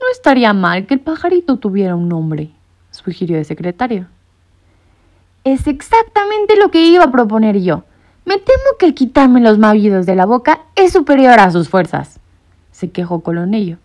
No 0.00 0.06
estaría 0.10 0.54
mal 0.54 0.86
que 0.86 0.94
el 0.94 1.00
pajarito 1.00 1.58
tuviera 1.58 1.96
un 1.96 2.08
nombre, 2.08 2.50
sugirió 2.92 3.36
el 3.36 3.44
secretario. 3.44 4.06
Es 5.44 5.66
exactamente 5.66 6.56
lo 6.56 6.70
que 6.70 6.84
iba 6.84 7.04
a 7.04 7.10
proponer 7.10 7.60
yo. 7.60 7.84
Me 8.24 8.38
temo 8.38 8.76
que 8.78 8.86
el 8.86 8.94
quitarme 8.94 9.40
los 9.40 9.58
maullidos 9.58 10.06
de 10.06 10.14
la 10.14 10.26
boca 10.26 10.60
es 10.76 10.92
superior 10.92 11.40
a 11.40 11.50
sus 11.50 11.68
fuerzas, 11.68 12.20
se 12.70 12.90
quejó 12.90 13.20
Colonello. 13.20 13.78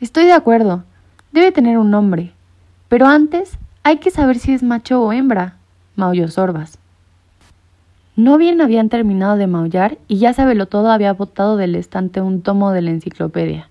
Estoy 0.00 0.26
de 0.26 0.32
acuerdo. 0.32 0.84
Debe 1.32 1.50
tener 1.50 1.78
un 1.78 1.90
nombre. 1.90 2.32
Pero 2.88 3.06
antes 3.06 3.58
hay 3.82 3.98
que 3.98 4.10
saber 4.10 4.38
si 4.38 4.52
es 4.52 4.62
macho 4.62 5.02
o 5.02 5.12
hembra, 5.12 5.56
maulló 5.96 6.28
Sorbas. 6.28 6.78
No 8.16 8.36
bien 8.36 8.60
habían 8.60 8.90
terminado 8.90 9.36
de 9.36 9.46
maullar 9.46 9.98
y 10.06 10.18
ya 10.18 10.34
todo 10.66 10.90
había 10.90 11.12
botado 11.14 11.56
del 11.56 11.74
estante 11.74 12.20
un 12.20 12.42
tomo 12.42 12.70
de 12.70 12.82
la 12.82 12.90
enciclopedia, 12.90 13.68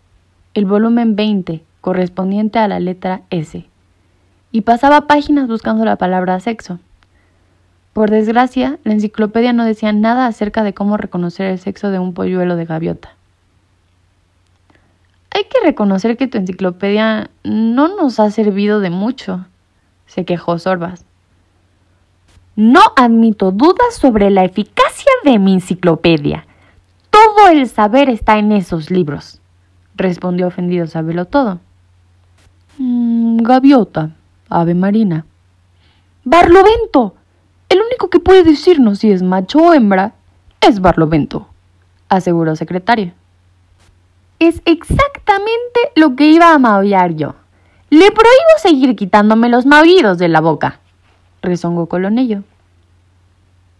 el 0.53 0.65
volumen 0.65 1.15
20, 1.15 1.63
correspondiente 1.79 2.59
a 2.59 2.67
la 2.67 2.81
letra 2.81 3.21
S, 3.29 3.65
y 4.53 4.61
pasaba 4.61 5.07
páginas 5.07 5.47
buscando 5.47 5.83
la 5.83 5.97
palabra 5.97 6.39
sexo. 6.39 6.79
Por 7.91 8.11
desgracia, 8.11 8.77
la 8.83 8.93
enciclopedia 8.93 9.51
no 9.51 9.65
decía 9.65 9.91
nada 9.91 10.27
acerca 10.27 10.63
de 10.63 10.75
cómo 10.75 10.95
reconocer 10.95 11.47
el 11.47 11.59
sexo 11.59 11.89
de 11.89 11.97
un 11.97 12.13
polluelo 12.13 12.55
de 12.55 12.65
gaviota. 12.65 13.15
Hay 15.31 15.45
que 15.45 15.59
reconocer 15.65 16.17
que 16.17 16.27
tu 16.27 16.37
enciclopedia 16.37 17.31
no 17.43 17.95
nos 17.95 18.19
ha 18.19 18.29
servido 18.29 18.79
de 18.79 18.91
mucho, 18.91 19.47
se 20.05 20.23
quejó 20.23 20.59
Sorbas. 20.59 21.03
No 22.55 22.81
admito 22.95 23.51
dudas 23.51 23.95
sobre 23.95 24.29
la 24.29 24.43
eficacia 24.43 25.11
de 25.23 25.39
mi 25.39 25.55
enciclopedia. 25.55 26.45
Todo 27.09 27.49
el 27.49 27.67
saber 27.67 28.07
está 28.07 28.37
en 28.37 28.51
esos 28.51 28.91
libros, 28.91 29.41
respondió 29.95 30.45
ofendido 30.45 30.85
Sabelo 30.85 31.25
todo. 31.25 31.59
Mm, 32.77 33.37
gaviota, 33.37 34.11
ave 34.59 34.75
marina. 34.75 35.25
Barlovento. 36.23 37.15
El 37.69 37.81
único 37.81 38.09
que 38.09 38.19
puede 38.19 38.43
decirnos 38.43 38.99
si 38.99 39.11
es 39.11 39.23
macho 39.23 39.59
o 39.59 39.73
hembra 39.73 40.13
es 40.61 40.79
Barlovento, 40.79 41.47
aseguró 42.07 42.55
secretario. 42.55 43.13
Es 44.39 44.61
exactamente 44.65 45.79
lo 45.95 46.15
que 46.15 46.27
iba 46.27 46.53
a 46.53 46.59
maullar 46.59 47.15
yo. 47.15 47.35
Le 47.89 48.11
prohíbo 48.11 48.57
seguir 48.61 48.95
quitándome 48.95 49.49
los 49.49 49.65
maullidos 49.65 50.17
de 50.17 50.27
la 50.27 50.41
boca 50.41 50.79
rezongó 51.43 51.87
Colonello. 51.87 52.43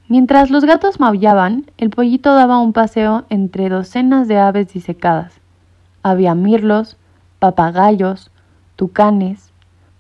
Mientras 0.09 0.51
los 0.51 0.65
gatos 0.65 0.99
maullaban, 0.99 1.71
el 1.77 1.89
pollito 1.89 2.35
daba 2.35 2.59
un 2.59 2.73
paseo 2.73 3.25
entre 3.29 3.69
docenas 3.69 4.27
de 4.27 4.37
aves 4.37 4.71
disecadas. 4.71 5.33
Había 6.03 6.35
mirlos, 6.35 6.97
papagayos, 7.39 8.29
tucanes, 8.75 9.52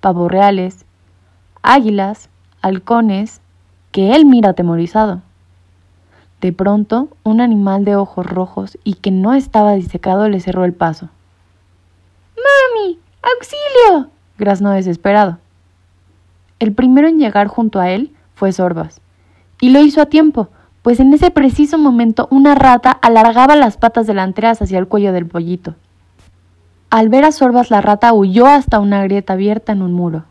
pavorreales, 0.03 0.85
águilas, 1.61 2.29
halcones, 2.61 3.39
que 3.93 4.13
él 4.13 4.25
mira 4.25 4.49
atemorizado. 4.49 5.21
De 6.41 6.51
pronto, 6.51 7.07
un 7.23 7.39
animal 7.39 7.85
de 7.85 7.95
ojos 7.95 8.25
rojos 8.25 8.77
y 8.83 8.95
que 8.95 9.11
no 9.11 9.33
estaba 9.33 9.75
disecado 9.75 10.27
le 10.27 10.41
cerró 10.41 10.65
el 10.65 10.73
paso. 10.73 11.07
¡Mami! 12.35 12.99
¡Auxilio! 13.21 14.09
graznó 14.37 14.71
desesperado. 14.71 15.37
El 16.59 16.73
primero 16.73 17.07
en 17.07 17.17
llegar 17.17 17.47
junto 17.47 17.79
a 17.79 17.89
él 17.89 18.13
fue 18.35 18.51
Sorbas. 18.51 18.99
Y 19.61 19.69
lo 19.69 19.79
hizo 19.79 20.01
a 20.01 20.07
tiempo, 20.07 20.49
pues 20.81 20.99
en 20.99 21.13
ese 21.13 21.31
preciso 21.31 21.77
momento 21.77 22.27
una 22.29 22.55
rata 22.55 22.91
alargaba 22.91 23.55
las 23.55 23.77
patas 23.77 24.05
delanteras 24.05 24.61
hacia 24.61 24.79
el 24.79 24.89
cuello 24.89 25.13
del 25.13 25.27
pollito. 25.27 25.75
Al 26.93 27.09
ver 27.09 27.25
a 27.25 27.31
Sorbas 27.31 27.71
la 27.71 27.81
rata 27.81 28.13
huyó 28.13 28.45
hasta 28.45 28.79
una 28.79 29.01
grieta 29.01 29.33
abierta 29.33 29.71
en 29.71 29.81
un 29.81 29.93
muro. 29.93 30.25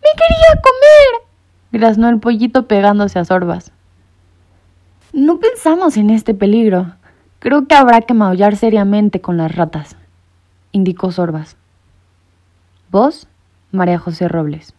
¡Me 0.00 0.08
quería 0.12 0.62
comer! 0.62 1.28
graznó 1.72 2.08
el 2.08 2.20
pollito 2.20 2.68
pegándose 2.68 3.18
a 3.18 3.24
Sorbas. 3.24 3.72
No 5.12 5.40
pensamos 5.40 5.96
en 5.96 6.10
este 6.10 6.34
peligro. 6.34 6.94
Creo 7.40 7.66
que 7.66 7.74
habrá 7.74 8.02
que 8.02 8.14
maullar 8.14 8.54
seriamente 8.54 9.20
con 9.20 9.38
las 9.38 9.52
ratas, 9.52 9.96
indicó 10.70 11.10
Sorbas. 11.10 11.56
Vos, 12.92 13.26
María 13.72 13.98
José 13.98 14.28
Robles. 14.28 14.72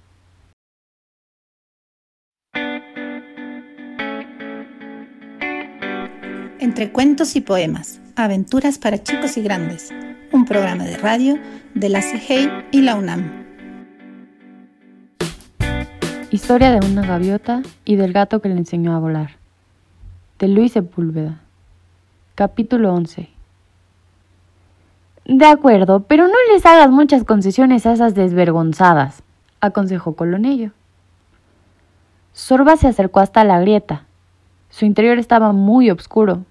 Entre 6.60 6.94
cuentos 6.94 7.36
y 7.36 7.42
poemas, 7.42 8.00
aventuras 8.16 8.78
para 8.78 9.04
chicos 9.04 9.36
y 9.36 9.42
grandes, 9.42 9.92
un 10.42 10.48
programa 10.48 10.86
de 10.86 10.98
radio 10.98 11.38
de 11.76 11.88
la 11.88 12.02
CGI 12.02 12.50
y 12.72 12.82
la 12.82 12.96
UNAM. 12.96 13.32
Historia 16.32 16.72
de 16.72 16.84
una 16.84 17.06
gaviota 17.06 17.62
y 17.86 17.96
del 17.96 18.12
gato 18.12 18.42
que 18.42 18.50
le 18.50 18.56
enseñó 18.56 18.96
a 18.96 19.00
volar. 19.00 19.38
De 20.40 20.48
Luis 20.48 20.72
Sepúlveda. 20.72 21.42
Capítulo 22.34 22.92
11. 22.92 23.30
De 25.26 25.46
acuerdo, 25.46 26.00
pero 26.08 26.28
no 26.28 26.34
les 26.52 26.66
hagas 26.66 26.90
muchas 26.90 27.24
concesiones 27.24 27.86
a 27.86 27.94
esas 27.94 28.16
desvergonzadas, 28.16 29.22
aconsejó 29.60 30.16
Colonello. 30.16 30.72
Sorba 32.34 32.78
se 32.78 32.88
acercó 32.88 33.20
hasta 33.20 33.44
la 33.44 33.60
grieta. 33.60 34.06
Su 34.72 34.86
interior 34.86 35.20
estaba 35.20 35.52
muy 35.52 35.92
oscuro, 35.92 36.46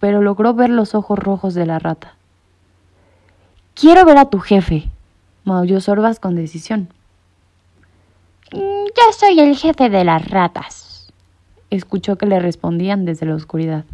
pero 0.00 0.20
logró 0.20 0.52
ver 0.52 0.70
los 0.70 0.96
ojos 0.96 1.16
rojos 1.16 1.54
de 1.54 1.66
la 1.66 1.78
rata. 1.78 2.15
Quiero 3.78 4.06
ver 4.06 4.16
a 4.16 4.30
tu 4.30 4.40
jefe, 4.40 4.88
maulló 5.44 5.82
Sorbas 5.82 6.18
con 6.18 6.34
decisión. 6.34 6.88
Mm, 8.50 8.56
yo 8.56 9.12
soy 9.14 9.38
el 9.38 9.54
jefe 9.54 9.90
de 9.90 10.02
las 10.02 10.30
ratas, 10.30 11.12
escuchó 11.68 12.16
que 12.16 12.24
le 12.24 12.40
respondían 12.40 13.04
desde 13.04 13.26
la 13.26 13.34
oscuridad. 13.34 13.84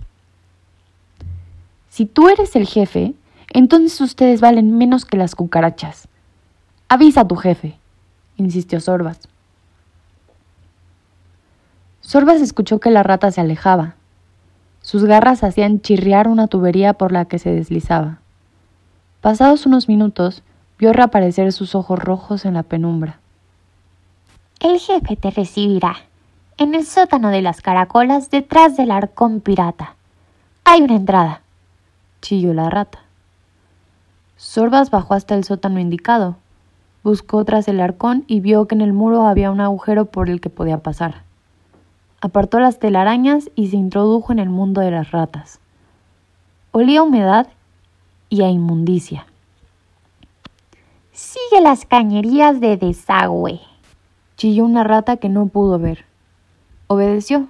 Si 1.89 2.07
tú 2.07 2.29
eres 2.29 2.55
el 2.55 2.69
jefe, 2.69 3.15
entonces 3.53 4.01
ustedes 4.01 4.41
valen 4.41 4.79
menos 4.79 5.05
que 5.05 5.17
las 5.17 5.35
cucarachas. 5.35 6.07
Avisa 6.89 7.23
a 7.23 7.27
tu 7.27 7.35
jefe, 7.35 7.77
insistió 8.37 8.79
Sorbas. 8.79 9.19
Sorbas 12.03 12.41
escuchó 12.41 12.79
que 12.79 12.93
la 12.93 13.03
rata 13.03 13.33
se 13.33 13.41
alejaba. 13.41 13.97
Sus 14.81 15.05
garras 15.07 15.43
hacían 15.43 15.81
chirriar 15.81 16.29
una 16.29 16.47
tubería 16.47 16.93
por 16.93 17.11
la 17.11 17.25
que 17.25 17.41
se 17.41 17.51
deslizaba. 17.51 18.22
Pasados 19.23 19.67
unos 19.67 19.87
minutos, 19.89 20.43
vio 20.81 20.93
reaparecer 20.93 21.53
sus 21.53 21.77
ojos 21.77 21.97
rojos 21.97 22.45
en 22.45 22.55
la 22.55 22.65
penumbra. 22.65 23.21
El 24.59 24.81
jefe 24.81 25.15
te 25.15 25.31
recibirá 25.31 25.95
en 26.59 26.75
el 26.75 26.85
sótano 26.85 27.29
de 27.29 27.41
las 27.41 27.61
caracolas 27.61 28.31
detrás 28.31 28.77
del 28.77 28.91
arcón 28.91 29.41
pirata. 29.41 29.95
Hay 30.65 30.83
una 30.83 30.97
entrada, 30.97 31.43
chilló 32.21 32.53
la 32.53 32.69
rata. 32.69 32.99
Sorbas 34.37 34.91
bajó 34.91 35.15
hasta 35.15 35.37
el 35.37 35.45
sótano 35.45 35.79
indicado. 35.79 36.35
Buscó 37.05 37.45
tras 37.45 37.69
el 37.69 37.81
arcón 37.81 38.25
y 38.27 38.41
vio 38.41 38.67
que 38.67 38.75
en 38.75 38.81
el 38.81 38.93
muro 38.93 39.29
había 39.29 39.53
un 39.53 39.61
agujero 39.61 40.07
por 40.07 40.31
el 40.31 40.41
que 40.41 40.51
podía 40.51 40.79
pasar. 40.79 41.23
Apartó 42.21 42.59
las 42.59 42.81
telarañas 42.81 43.51
y 43.55 43.69
se 43.69 43.77
introdujo 43.77 44.33
en 44.33 44.41
el 44.41 44.49
mundo 44.49 44.81
de 44.81 44.91
las 44.91 45.13
ratas. 45.13 45.61
Olía 46.73 47.01
a 47.01 47.03
humedad 47.05 47.47
y 48.33 48.41
a 48.41 48.49
inmundicia. 48.49 49.27
Sigue 51.13 51.61
las 51.61 51.85
cañerías 51.85 52.61
de 52.61 52.79
desagüe, 52.79 53.61
chilló 54.39 54.65
una 54.65 54.85
rata 54.85 55.19
que 55.19 55.29
no 55.29 55.49
pudo 55.49 55.79
ver. 55.79 56.07
Obedeció. 56.87 57.49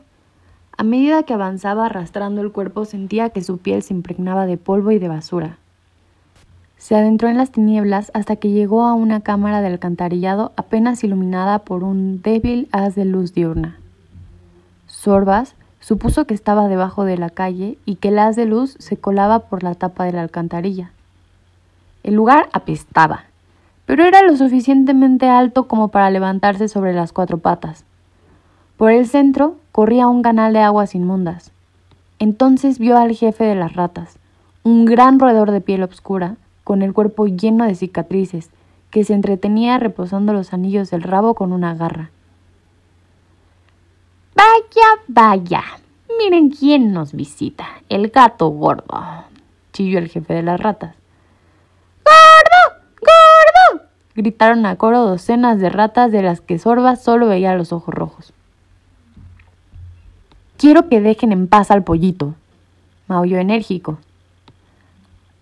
A 0.77 0.83
medida 0.83 1.23
que 1.23 1.35
avanzaba 1.35 1.87
arrastrando 1.87 2.41
el 2.41 2.51
cuerpo 2.51 2.85
sentía 2.85 3.31
que 3.31 3.45
su 3.45 3.59
piel 3.59 3.85
se 3.85 3.95
impregnaba 3.95 4.45
de 4.45 4.57
polvo 4.57 4.91
y 4.91 4.99
de 4.99 5.07
basura. 5.07 5.59
Se 6.79 6.97
adentró 6.97 7.29
en 7.29 7.37
las 7.37 7.53
tinieblas 7.53 8.11
hasta 8.13 8.35
que 8.35 8.51
llegó 8.51 8.83
a 8.83 8.95
una 8.95 9.21
cámara 9.21 9.61
de 9.61 9.69
alcantarillado 9.69 10.51
apenas 10.57 11.05
iluminada 11.05 11.61
por 11.61 11.85
un 11.85 12.21
débil 12.23 12.69
haz 12.73 12.97
de 12.97 13.05
luz 13.05 13.33
diurna. 13.33 13.79
Sorbas 14.89 15.55
supuso 15.83 16.27
que 16.27 16.33
estaba 16.33 16.69
debajo 16.69 17.05
de 17.05 17.19
la 17.19 17.29
calle 17.29 17.77
y 17.85 17.97
que 17.97 18.09
el 18.09 18.19
haz 18.19 18.37
de 18.37 18.47
luz 18.47 18.77
se 18.79 18.97
colaba 18.97 19.41
por 19.41 19.63
la 19.63 19.75
tapa 19.75 20.05
de 20.05 20.13
la 20.13 20.23
alcantarilla. 20.23 20.93
El 22.05 22.15
lugar 22.15 22.49
apestaba, 22.53 23.25
pero 23.85 24.05
era 24.05 24.23
lo 24.23 24.37
suficientemente 24.37 25.29
alto 25.29 25.69
como 25.69 25.89
para 25.89 26.11
levantarse 26.11 26.69
sobre 26.69 26.95
las 26.95 27.13
cuatro 27.13 27.39
patas. 27.39 27.85
Por 28.77 28.93
el 28.93 29.07
centro 29.07 29.57
corría 29.73 30.07
un 30.07 30.23
canal 30.23 30.53
de 30.53 30.61
aguas 30.61 30.95
inmundas. 30.95 31.51
Entonces 32.19 32.79
vio 32.79 32.97
al 32.97 33.13
jefe 33.13 33.45
de 33.45 33.57
las 33.57 33.75
ratas, 33.75 34.19
un 34.63 34.85
gran 34.85 35.19
roedor 35.19 35.51
de 35.51 35.61
piel 35.61 35.83
oscura, 35.83 36.37
con 36.63 36.83
el 36.83 36.93
cuerpo 36.93 37.27
lleno 37.27 37.65
de 37.65 37.75
cicatrices, 37.75 38.51
que 38.91 39.03
se 39.03 39.15
entretenía 39.15 39.79
reposando 39.79 40.33
los 40.33 40.53
anillos 40.53 40.91
del 40.91 41.03
rabo 41.03 41.35
con 41.35 41.53
una 41.53 41.75
garra. 41.75 42.11
Vaya, 44.35 45.03
vaya. 45.09 45.63
Miren 46.19 46.51
quién 46.51 46.93
nos 46.93 47.13
visita. 47.13 47.67
El 47.89 48.09
gato 48.09 48.49
gordo. 48.49 49.25
Chilló 49.73 49.99
el 49.99 50.09
jefe 50.09 50.35
de 50.35 50.43
las 50.43 50.61
ratas. 50.61 50.95
¡Gordo! 52.05 52.83
¡Gordo! 53.01 53.89
Gritaron 54.15 54.67
a 54.67 54.77
coro 54.77 55.01
docenas 55.01 55.59
de 55.59 55.71
ratas 55.71 56.13
de 56.13 56.23
las 56.23 56.41
que 56.41 56.59
Sorba 56.59 56.97
solo 56.97 57.29
veía 57.29 57.55
los 57.55 57.73
ojos 57.73 57.95
rojos. 57.95 58.33
Quiero 60.59 60.89
que 60.89 61.01
dejen 61.01 61.33
en 61.33 61.49
paz 61.49 61.71
al 61.71 61.83
pollito. 61.83 62.35
Maulló 63.09 63.39
enérgico. 63.39 63.99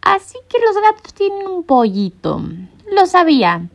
Así 0.03 0.38
que 0.48 0.59
los 0.61 0.74
gatos 0.81 1.12
tienen 1.14 1.46
un 1.46 1.64
pollito. 1.64 2.40
Lo 2.92 3.07
sabía. 3.07 3.68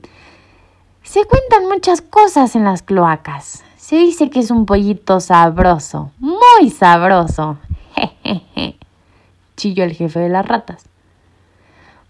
Se 1.03 1.23
cuentan 1.25 1.67
muchas 1.69 2.01
cosas 2.01 2.55
en 2.55 2.63
las 2.63 2.81
cloacas. 2.81 3.63
Se 3.85 3.97
dice 3.97 4.31
que 4.31 4.39
es 4.39 4.49
un 4.49 4.65
pollito 4.65 5.19
sabroso, 5.19 6.11
muy 6.17 6.71
sabroso. 6.71 7.59
Jejeje, 7.93 8.79
chilló 9.57 9.83
el 9.83 9.93
jefe 9.93 10.21
de 10.21 10.29
las 10.29 10.43
ratas. 10.43 10.85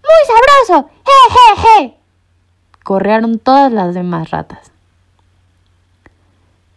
¡Muy 0.02 0.70
sabroso! 0.70 0.90
¡Jejeje! 1.04 1.98
Correaron 2.86 3.40
todas 3.40 3.74
las 3.74 3.94
demás 3.94 4.32
ratas. 4.32 4.72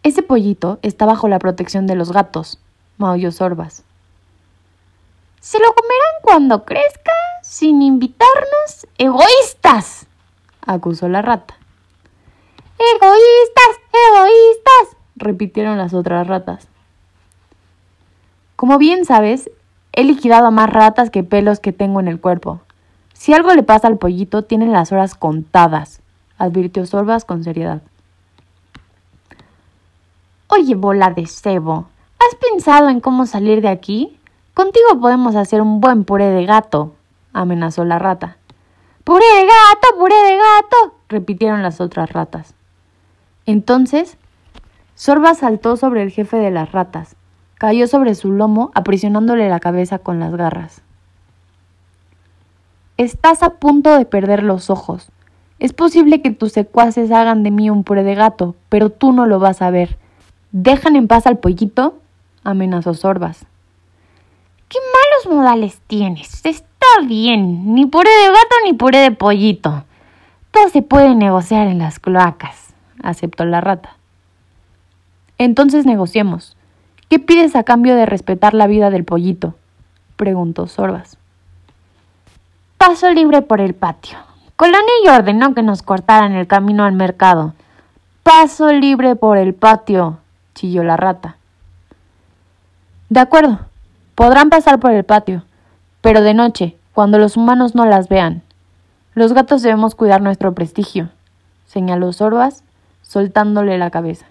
Ese 0.03 0.25
pollito 0.25 0.81
está 0.83 1.07
bajo 1.07 1.29
la 1.29 1.39
protección 1.39 1.87
de 1.87 1.95
los 1.95 2.11
gatos, 2.11 2.59
maulló 2.97 3.31
Sorbas. 3.31 3.85
Se 5.39 5.61
lo 5.61 5.73
comerán 5.77 6.23
cuando 6.23 6.65
crezca, 6.65 7.13
sin 7.45 7.83
invitarnos. 7.83 8.89
¡Egoístas! 8.99 10.09
acusó 10.67 11.09
la 11.09 11.23
rata. 11.23 11.58
¡Egoístas! 12.79 13.81
¡Egoístas! 14.09 14.97
repitieron 15.17 15.79
las 15.79 15.95
otras 15.95 16.27
ratas. 16.27 16.69
Como 18.57 18.79
bien 18.79 19.05
sabes, 19.05 19.51
he 19.93 20.05
liquidado 20.05 20.47
a 20.47 20.51
más 20.51 20.71
ratas 20.71 21.11
que 21.11 21.25
pelos 21.25 21.61
que 21.61 21.73
tengo 21.73 22.01
en 22.01 22.09
el 22.09 22.21
cuerpo. 22.21 22.61
Si 23.13 23.35
algo 23.35 23.53
le 23.53 23.65
pasa 23.65 23.89
al 23.89 23.99
pollito, 23.99 24.43
tiene 24.43 24.67
las 24.67 24.93
horas 24.93 25.15
contadas, 25.15 26.01
advirtió 26.39 26.87
Sorbas 26.87 27.25
con 27.25 27.43
seriedad. 27.43 27.83
Oye, 30.49 30.77
bola 30.77 31.11
de 31.11 31.27
cebo, 31.27 31.89
¿has 32.21 32.35
pensado 32.37 32.89
en 32.89 33.01
cómo 33.01 33.27
salir 33.27 33.61
de 33.61 33.69
aquí? 33.69 34.19
Contigo 34.55 35.01
podemos 35.01 35.37
hacer 35.37 35.61
un 35.61 35.81
buen 35.81 36.05
puré 36.05 36.31
de 36.31 36.47
gato, 36.47 36.95
amenazó 37.33 37.85
la 37.85 37.99
rata. 37.99 38.39
¡Puré 39.05 39.25
de 39.37 39.47
gato! 39.47 39.99
¡Puré 39.99 40.15
de 40.15 40.37
gato! 40.37 40.95
repitieron 41.09 41.63
las 41.63 41.81
otras 41.81 42.11
ratas. 42.13 42.55
Entonces, 43.49 44.19
Sorba 44.95 45.33
saltó 45.33 45.79
sobre 45.79 46.03
el 46.03 46.11
jefe 46.11 46.37
de 46.37 46.51
las 46.51 46.71
ratas, 46.71 47.17
cayó 47.55 47.87
sobre 47.87 48.15
su 48.15 48.31
lomo 48.31 48.71
aprisionándole 48.75 49.49
la 49.49 49.59
cabeza 49.59 49.99
con 49.99 50.21
las 50.21 50.37
garras. 50.37 50.83
Estás 52.99 53.43
a 53.43 53.55
punto 53.55 53.97
de 53.97 54.05
perder 54.05 54.43
los 54.43 54.69
ojos. 54.69 55.09
Es 55.61 55.73
posible 55.73 56.21
que 56.21 56.31
tus 56.31 56.53
secuaces 56.53 57.11
hagan 57.11 57.43
de 57.43 57.51
mí 57.51 57.71
un 57.71 57.85
puré 57.85 58.03
de 58.03 58.15
gato, 58.15 58.55
pero 58.69 58.91
tú 58.91 59.13
no 59.13 59.25
lo 59.25 59.39
vas 59.39 59.63
a 59.63 59.71
ver. 59.71 59.97
¿Dejan 60.53 60.95
en 60.95 61.09
paz 61.09 61.27
al 61.27 61.39
pollito? 61.39 61.99
amenazó 62.45 62.93
Sorbas. 62.93 63.47
¡Qué 64.69 64.79
malos 64.79 65.35
modales 65.35 65.81
tienes! 65.87 66.45
Está 66.45 66.87
bien, 67.07 67.75
ni 67.75 67.87
puré 67.87 68.11
de 68.11 68.29
gato 68.29 68.57
ni 68.67 68.75
puré 68.75 68.99
de 68.99 69.11
pollito. 69.11 69.85
Todo 70.51 70.69
se 70.69 70.83
puede 70.83 71.15
negociar 71.15 71.67
en 71.69 71.79
las 71.79 71.99
cloacas 71.99 72.68
aceptó 73.09 73.45
la 73.45 73.61
rata. 73.61 73.97
Entonces 75.39 75.87
negociemos. 75.87 76.57
¿Qué 77.09 77.19
pides 77.19 77.57
a 77.57 77.63
cambio 77.65 77.95
de 77.95 78.07
respetar 78.07 78.55
la 78.55 78.67
vida 78.67 78.91
del 78.91 79.05
pollito? 79.05 79.55
preguntó 80.17 80.67
Sorbas. 80.67 81.17
Paso 82.77 83.11
libre 83.11 83.43
por 83.43 83.61
el 83.61 83.75
patio. 83.75 84.19
Colonillo 84.57 85.15
ordenó 85.15 85.55
que 85.55 85.63
nos 85.63 85.83
cortaran 85.83 86.33
el 86.33 86.47
camino 86.47 86.85
al 86.85 86.93
mercado. 86.93 87.55
Paso 88.23 88.73
libre 88.73 89.17
por 89.17 89.39
el 89.39 89.55
patio, 89.55 90.19
chilló 90.55 90.83
la 90.83 90.97
rata. 90.97 91.37
De 93.09 93.21
acuerdo, 93.21 93.61
podrán 94.15 94.51
pasar 94.51 94.81
por 94.81 94.91
el 94.91 95.05
patio, 95.05 95.45
pero 96.03 96.21
de 96.21 96.35
noche, 96.35 96.77
cuando 96.93 97.19
los 97.19 97.37
humanos 97.37 97.75
no 97.75 97.87
las 97.87 98.09
vean. 98.09 98.43
Los 99.15 99.33
gatos 99.33 99.63
debemos 99.63 99.95
cuidar 99.95 100.21
nuestro 100.21 100.53
prestigio, 100.53 101.09
señaló 101.67 102.13
Sorbas 102.13 102.65
soltándole 103.09 103.79
la 103.79 103.91
cabeza. 103.91 104.27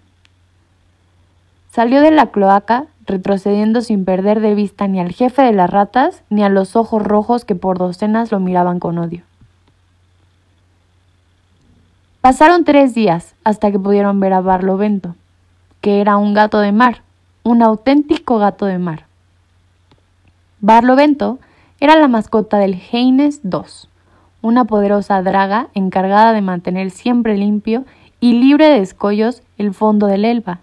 Salió 1.72 2.02
de 2.02 2.12
la 2.12 2.28
cloaca, 2.28 2.86
retrocediendo 3.06 3.82
sin 3.82 4.06
perder 4.06 4.40
de 4.40 4.56
vista 4.56 4.88
ni 4.88 5.00
al 5.00 5.12
jefe 5.12 5.42
de 5.42 5.52
las 5.52 5.70
ratas 5.70 6.24
ni 6.30 6.44
a 6.44 6.50
los 6.50 6.76
ojos 6.76 7.04
rojos 7.04 7.44
que 7.44 7.56
por 7.56 7.78
docenas 7.78 8.32
lo 8.32 8.40
miraban 8.40 8.80
con 8.80 8.98
odio. 8.98 9.24
Pasaron 12.22 12.66
tres 12.66 12.94
días 12.94 13.36
hasta 13.44 13.72
que 13.72 13.80
pudieron 13.80 14.20
ver 14.20 14.34
a 14.34 14.42
Barlovento, 14.42 15.16
que 15.82 16.02
era 16.02 16.18
un 16.18 16.34
gato 16.34 16.60
de 16.60 16.72
mar, 16.72 17.02
un 17.44 17.62
auténtico 17.62 18.38
gato 18.38 18.66
de 18.66 18.78
mar. 18.78 19.06
Barlovento 20.60 21.40
era 21.80 21.96
la 21.96 22.08
mascota 22.08 22.58
del 22.58 22.82
Heines 22.92 23.42
II, 23.44 23.88
una 24.42 24.66
poderosa 24.66 25.22
draga 25.22 25.70
encargada 25.74 26.34
de 26.34 26.42
mantener 26.42 26.92
siempre 26.92 27.38
limpio 27.38 27.86
y 28.20 28.34
libre 28.34 28.66
de 28.70 28.80
escollos 28.80 29.44
el 29.58 29.74
fondo 29.74 30.08
del 30.08 30.26
Elba. 30.26 30.60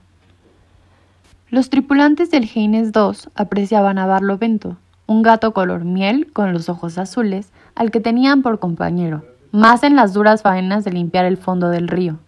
Los 1.50 1.70
tripulantes 1.70 2.30
del 2.30 2.50
Heines 2.52 2.90
II 2.94 3.30
apreciaban 3.36 3.98
a 3.98 4.06
Barlovento, 4.06 4.76
un 5.06 5.22
gato 5.22 5.52
color 5.52 5.84
miel 5.84 6.32
con 6.32 6.52
los 6.52 6.68
ojos 6.68 6.98
azules, 6.98 7.52
al 7.74 7.90
que 7.90 8.00
tenían 8.00 8.42
por 8.42 8.58
compañero, 8.58 9.24
más 9.52 9.84
en 9.84 9.94
las 9.94 10.12
duras 10.14 10.42
faenas 10.42 10.84
de 10.84 10.92
limpiar 10.92 11.26
el 11.26 11.36
fondo 11.36 11.68
del 11.70 11.88
río. 11.88 12.18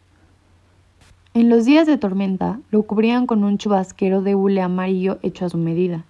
En 1.35 1.49
los 1.49 1.65
días 1.65 1.87
de 1.87 1.99
tormenta 1.99 2.61
lo 2.71 2.85
cubrían 2.85 3.27
con 3.27 3.43
un 3.43 3.59
chubasquero 3.59 4.23
de 4.23 4.35
hule 4.35 4.62
amarillo 4.62 5.19
hecho 5.23 5.45
a 5.45 5.51
su 5.51 5.59
medida, 5.59 6.05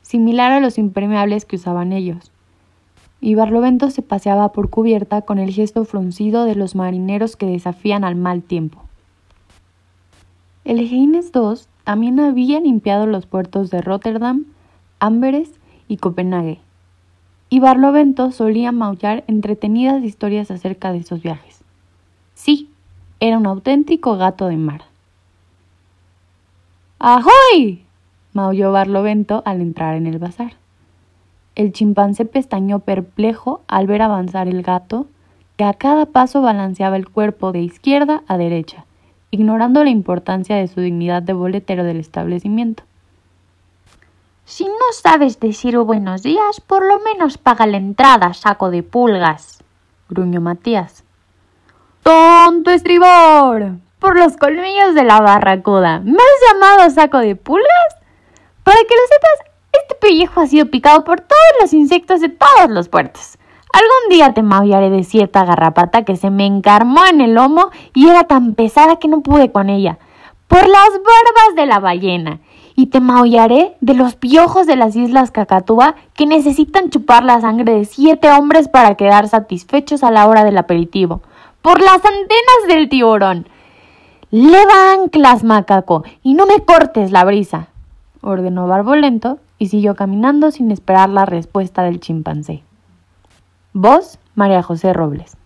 similar 0.00 0.52
a 0.52 0.60
los 0.60 0.78
impermeables 0.78 1.44
que 1.44 1.56
usaban 1.56 1.92
ellos. 1.92 2.32
Y 3.24 3.36
Barlovento 3.36 3.88
se 3.88 4.02
paseaba 4.02 4.52
por 4.52 4.68
cubierta 4.68 5.22
con 5.22 5.38
el 5.38 5.50
gesto 5.50 5.86
fruncido 5.86 6.44
de 6.44 6.56
los 6.56 6.74
marineros 6.74 7.36
que 7.36 7.46
desafían 7.46 8.04
al 8.04 8.16
mal 8.16 8.42
tiempo. 8.42 8.82
El 10.66 10.78
Heines 10.78 11.32
II 11.34 11.54
también 11.84 12.20
había 12.20 12.60
limpiado 12.60 13.06
los 13.06 13.24
puertos 13.24 13.70
de 13.70 13.80
Rotterdam, 13.80 14.44
Amberes 14.98 15.54
y 15.88 15.96
Copenhague, 15.96 16.60
y 17.48 17.60
Barlovento 17.60 18.30
solía 18.30 18.72
maullar 18.72 19.24
entretenidas 19.26 20.04
historias 20.04 20.50
acerca 20.50 20.92
de 20.92 20.98
esos 20.98 21.22
viajes. 21.22 21.64
Sí, 22.34 22.68
era 23.20 23.38
un 23.38 23.46
auténtico 23.46 24.18
gato 24.18 24.48
de 24.48 24.58
mar. 24.58 24.82
¡Ahoy! 26.98 27.86
maulló 28.34 28.70
Barlovento 28.70 29.42
al 29.46 29.62
entrar 29.62 29.96
en 29.96 30.06
el 30.06 30.18
bazar. 30.18 30.62
El 31.54 31.72
chimpancé 31.72 32.24
pestañó 32.24 32.80
perplejo 32.80 33.60
al 33.68 33.86
ver 33.86 34.02
avanzar 34.02 34.48
el 34.48 34.62
gato, 34.62 35.06
que 35.56 35.64
a 35.64 35.74
cada 35.74 36.06
paso 36.06 36.42
balanceaba 36.42 36.96
el 36.96 37.08
cuerpo 37.08 37.52
de 37.52 37.60
izquierda 37.60 38.22
a 38.26 38.36
derecha, 38.36 38.86
ignorando 39.30 39.84
la 39.84 39.90
importancia 39.90 40.56
de 40.56 40.66
su 40.66 40.80
dignidad 40.80 41.22
de 41.22 41.32
boletero 41.32 41.84
del 41.84 42.00
establecimiento. 42.00 42.82
Si 44.44 44.64
no 44.64 44.92
sabes 44.92 45.40
decir 45.40 45.78
buenos 45.78 46.22
días, 46.22 46.60
por 46.60 46.84
lo 46.84 46.98
menos 47.00 47.38
paga 47.38 47.66
la 47.66 47.76
entrada, 47.76 48.34
saco 48.34 48.70
de 48.70 48.82
pulgas, 48.82 49.62
gruñó 50.08 50.40
Matías. 50.40 51.04
¡Tonto 52.02 52.70
estribor! 52.70 53.76
Por 53.98 54.18
los 54.18 54.36
colmillos 54.36 54.94
de 54.94 55.04
la 55.04 55.20
barracuda. 55.20 56.00
¿Me 56.00 56.18
has 56.18 56.52
llamado 56.52 56.90
saco 56.90 57.18
de 57.18 57.36
pulgas? 57.36 57.96
Para 58.62 58.76
que 58.76 58.94
lo 58.94 59.06
sepas, 59.06 59.53
este 59.84 59.96
pellejo 59.96 60.40
ha 60.40 60.46
sido 60.46 60.66
picado 60.70 61.04
por 61.04 61.20
todos 61.20 61.52
los 61.60 61.74
insectos 61.74 62.22
de 62.22 62.30
todos 62.30 62.70
los 62.70 62.88
puertos. 62.88 63.36
Algún 63.70 64.16
día 64.16 64.32
te 64.32 64.42
maullaré 64.42 64.88
de 64.88 65.04
cierta 65.04 65.44
garrapata 65.44 66.04
que 66.04 66.16
se 66.16 66.30
me 66.30 66.46
encarmó 66.46 67.04
en 67.04 67.20
el 67.20 67.34
lomo 67.34 67.68
y 67.92 68.08
era 68.08 68.24
tan 68.24 68.54
pesada 68.54 68.96
que 68.96 69.08
no 69.08 69.20
pude 69.20 69.52
con 69.52 69.68
ella. 69.68 69.98
Por 70.48 70.66
las 70.66 70.88
barbas 70.90 71.56
de 71.56 71.66
la 71.66 71.80
ballena 71.80 72.40
y 72.76 72.86
te 72.86 73.00
maullaré 73.00 73.76
de 73.82 73.92
los 73.92 74.16
piojos 74.16 74.66
de 74.66 74.76
las 74.76 74.96
islas 74.96 75.30
Cacatúa 75.30 75.96
que 76.14 76.24
necesitan 76.24 76.88
chupar 76.88 77.22
la 77.22 77.42
sangre 77.42 77.74
de 77.74 77.84
siete 77.84 78.30
hombres 78.30 78.68
para 78.68 78.94
quedar 78.94 79.28
satisfechos 79.28 80.02
a 80.02 80.10
la 80.10 80.26
hora 80.26 80.44
del 80.44 80.56
aperitivo, 80.56 81.20
por 81.60 81.80
las 81.80 81.96
antenas 81.96 82.68
del 82.68 82.88
tiburón. 82.88 83.48
Leva 84.30 84.92
anclas, 84.92 85.44
macaco, 85.44 86.04
y 86.22 86.34
no 86.34 86.46
me 86.46 86.64
cortes 86.64 87.12
la 87.12 87.24
brisa, 87.24 87.68
ordenó 88.22 88.66
Barbolento 88.66 89.38
y 89.64 89.68
siguió 89.68 89.94
caminando 89.94 90.50
sin 90.50 90.70
esperar 90.70 91.08
la 91.08 91.24
respuesta 91.24 91.84
del 91.84 91.98
chimpancé. 91.98 92.62
Voz 93.72 94.18
María 94.34 94.62
José 94.62 94.92
Robles. 94.92 95.38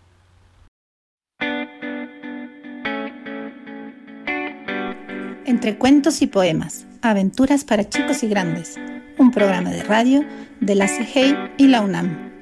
Entre 5.44 5.78
cuentos 5.78 6.20
y 6.20 6.26
poemas 6.26 6.88
Aventuras 7.00 7.62
para 7.64 7.88
chicos 7.88 8.24
y 8.24 8.28
grandes, 8.28 8.74
un 9.18 9.30
programa 9.30 9.70
de 9.70 9.84
radio 9.84 10.24
de 10.60 10.74
la 10.74 10.88
CGI 10.88 11.36
y 11.56 11.68
la 11.68 11.82
UNAM. 11.82 12.32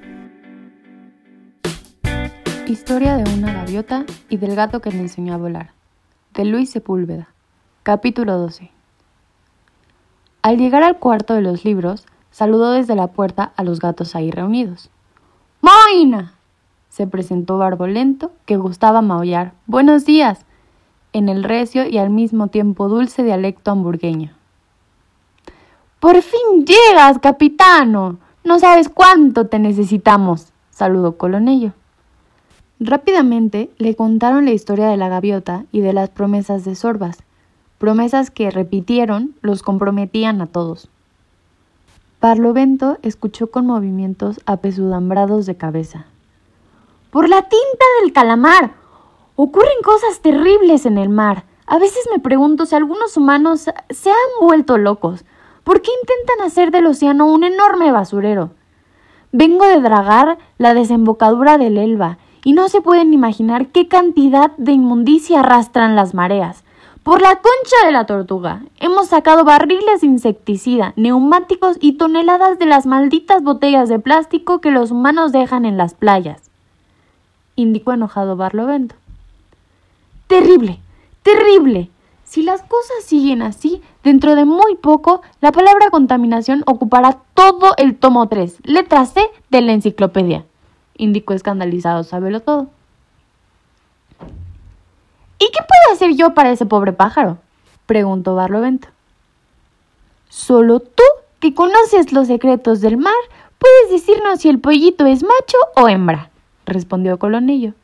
Historia 2.66 3.18
de 3.18 3.34
una 3.34 3.52
gaviota 3.52 4.06
y 4.30 4.38
del 4.38 4.54
gato 4.56 4.80
que 4.80 4.92
le 4.92 5.00
enseñó 5.00 5.34
a 5.34 5.36
volar, 5.36 5.72
de 6.32 6.46
Luis 6.46 6.70
Sepúlveda. 6.70 7.28
Capítulo 7.82 8.38
12. 8.38 8.75
Al 10.46 10.58
llegar 10.58 10.84
al 10.84 10.98
cuarto 10.98 11.34
de 11.34 11.42
los 11.42 11.64
libros, 11.64 12.06
saludó 12.30 12.70
desde 12.70 12.94
la 12.94 13.08
puerta 13.08 13.52
a 13.56 13.64
los 13.64 13.80
gatos 13.80 14.14
ahí 14.14 14.30
reunidos. 14.30 14.90
¡Moina! 15.60 16.34
se 16.88 17.08
presentó 17.08 17.58
Barbolento, 17.58 18.30
que 18.44 18.56
gustaba 18.56 19.02
maullar. 19.02 19.54
Buenos 19.66 20.04
días, 20.04 20.46
en 21.12 21.28
el 21.28 21.42
recio 21.42 21.88
y 21.88 21.98
al 21.98 22.10
mismo 22.10 22.46
tiempo 22.46 22.88
dulce 22.88 23.24
dialecto 23.24 23.72
hamburgueño. 23.72 24.34
Por 25.98 26.22
fin 26.22 26.64
llegas, 26.64 27.18
capitano. 27.18 28.18
No 28.44 28.60
sabes 28.60 28.88
cuánto 28.88 29.48
te 29.48 29.58
necesitamos, 29.58 30.52
saludó 30.70 31.18
Colonello. 31.18 31.72
Rápidamente 32.78 33.68
le 33.78 33.96
contaron 33.96 34.44
la 34.44 34.52
historia 34.52 34.86
de 34.86 34.96
la 34.96 35.08
gaviota 35.08 35.64
y 35.72 35.80
de 35.80 35.92
las 35.92 36.08
promesas 36.10 36.64
de 36.64 36.76
Sorbas, 36.76 37.24
promesas 37.78 38.30
que 38.30 38.50
repitieron 38.50 39.34
los 39.42 39.62
comprometían 39.62 40.40
a 40.40 40.46
todos. 40.46 40.88
Parlovento 42.20 42.98
escuchó 43.02 43.50
con 43.50 43.66
movimientos 43.66 44.40
apesudambrados 44.46 45.46
de 45.46 45.56
cabeza. 45.56 46.06
Por 47.10 47.28
la 47.28 47.42
tinta 47.42 47.84
del 48.02 48.12
calamar. 48.12 48.72
Ocurren 49.36 49.82
cosas 49.84 50.20
terribles 50.20 50.86
en 50.86 50.98
el 50.98 51.08
mar. 51.08 51.44
A 51.66 51.78
veces 51.78 52.08
me 52.12 52.18
pregunto 52.18 52.64
si 52.64 52.74
algunos 52.74 53.16
humanos 53.16 53.70
se 53.90 54.10
han 54.10 54.16
vuelto 54.40 54.78
locos. 54.78 55.24
¿Por 55.62 55.82
qué 55.82 55.90
intentan 56.02 56.46
hacer 56.46 56.70
del 56.70 56.86
océano 56.86 57.26
un 57.26 57.44
enorme 57.44 57.92
basurero? 57.92 58.50
Vengo 59.32 59.66
de 59.66 59.80
dragar 59.80 60.38
la 60.58 60.74
desembocadura 60.74 61.58
del 61.58 61.76
Elba 61.76 62.18
y 62.44 62.52
no 62.52 62.68
se 62.68 62.80
pueden 62.80 63.12
imaginar 63.12 63.66
qué 63.68 63.88
cantidad 63.88 64.52
de 64.56 64.72
inmundicia 64.72 65.40
arrastran 65.40 65.96
las 65.96 66.14
mareas. 66.14 66.64
Por 67.06 67.22
la 67.22 67.36
concha 67.36 67.86
de 67.86 67.92
la 67.92 68.04
tortuga 68.04 68.62
hemos 68.80 69.06
sacado 69.06 69.44
barriles 69.44 70.00
de 70.00 70.08
insecticida, 70.08 70.92
neumáticos 70.96 71.76
y 71.80 71.92
toneladas 71.92 72.58
de 72.58 72.66
las 72.66 72.84
malditas 72.84 73.44
botellas 73.44 73.88
de 73.88 74.00
plástico 74.00 74.60
que 74.60 74.72
los 74.72 74.90
humanos 74.90 75.30
dejan 75.30 75.66
en 75.66 75.76
las 75.76 75.94
playas, 75.94 76.50
indicó 77.54 77.92
enojado 77.92 78.34
Barlovento. 78.34 78.96
Terrible, 80.26 80.80
terrible. 81.22 81.90
Si 82.24 82.42
las 82.42 82.62
cosas 82.62 83.04
siguen 83.04 83.40
así, 83.40 83.82
dentro 84.02 84.34
de 84.34 84.44
muy 84.44 84.74
poco, 84.74 85.22
la 85.40 85.52
palabra 85.52 85.90
contaminación 85.90 86.64
ocupará 86.66 87.20
todo 87.34 87.74
el 87.76 87.96
tomo 87.96 88.28
3, 88.28 88.62
letra 88.64 89.06
C 89.06 89.20
de 89.50 89.60
la 89.60 89.74
enciclopedia, 89.74 90.44
indicó 90.96 91.34
escandalizado 91.34 92.02
Sabelo 92.02 92.40
todo. 92.40 92.66
¿Y 95.46 95.50
qué 95.50 95.58
puedo 95.58 95.94
hacer 95.94 96.16
yo 96.16 96.34
para 96.34 96.50
ese 96.50 96.66
pobre 96.66 96.92
pájaro? 96.92 97.38
preguntó 97.86 98.34
Barlovento. 98.34 98.88
Solo 100.28 100.80
tú, 100.80 101.04
que 101.38 101.54
conoces 101.54 102.12
los 102.12 102.26
secretos 102.26 102.80
del 102.80 102.96
mar, 102.96 103.14
puedes 103.58 103.90
decirnos 103.92 104.40
si 104.40 104.48
el 104.48 104.58
pollito 104.58 105.06
es 105.06 105.22
macho 105.22 105.56
o 105.76 105.88
hembra, 105.88 106.30
respondió 106.64 107.20
Colonillo. 107.20 107.74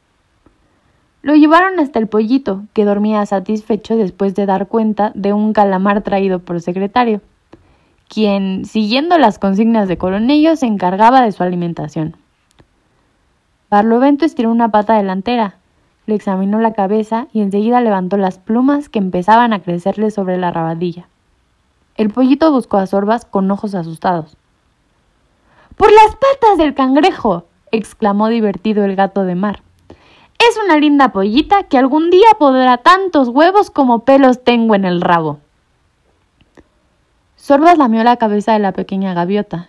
Lo 1.23 1.37
llevaron 1.37 1.79
hasta 1.79 2.01
el 2.01 2.09
pollito, 2.09 2.65
que 2.73 2.85
dormía 2.85 3.25
satisfecho 3.27 3.97
después 3.97 4.35
de 4.35 4.47
dar 4.47 4.67
cuenta 4.67 5.13
de 5.15 5.33
un 5.33 5.53
calamar 5.53 6.03
traído 6.03 6.41
por 6.41 6.61
secretario, 6.61 7.21
quien, 8.09 8.65
siguiendo 8.65 9.19
las 9.19 9.39
consignas 9.39 9.87
de 9.87 9.99
Coronello, 9.99 10.57
se 10.57 10.67
encargaba 10.67 11.23
de 11.23 11.31
su 11.31 11.45
alimentación. 11.45 12.17
Barlovento 13.71 14.25
estiró 14.25 14.51
una 14.51 14.71
pata 14.71 14.97
delantera, 14.97 15.59
le 16.07 16.15
examinó 16.15 16.59
la 16.59 16.73
cabeza 16.73 17.29
y 17.33 17.43
enseguida 17.43 17.81
levantó 17.81 18.17
las 18.17 18.39
plumas 18.39 18.89
que 18.89 18.99
empezaban 18.99 19.53
a 19.53 19.61
crecerle 19.61 20.11
sobre 20.11 20.39
la 20.39 20.51
rabadilla. 20.51 21.09
El 21.97 22.11
pollito 22.11 22.51
buscó 22.51 22.79
a 22.79 22.87
Sorbas 22.87 23.25
con 23.25 23.51
ojos 23.51 23.75
asustados. 23.75 24.37
¡Por 25.77 25.91
las 25.93 26.17
patas 26.17 26.59
del 26.59 26.75
cangrejo! 26.75 27.45
exclamó 27.71 28.29
divertido 28.29 28.85
el 28.85 28.97
gato 28.97 29.25
de 29.25 29.35
mar. 29.35 29.63
Es 30.39 30.59
una 30.65 30.77
linda 30.77 31.13
pollita 31.13 31.65
que 31.65 31.79
algún 31.79 32.11
día 32.11 32.29
podrá 32.39 32.79
tantos 32.79 33.29
huevos 33.29 33.71
como 33.71 34.01
pelos 34.01 34.43
tengo 34.43 34.75
en 34.75 34.85
el 34.85 35.01
rabo. 35.01 35.39
Sorbas 37.37 37.79
lamió 37.79 38.05
la 38.05 38.17
cabeza 38.17 38.53
de 38.53 38.59
la 38.59 38.73
pequeña 38.73 39.15
gaviota. 39.15 39.69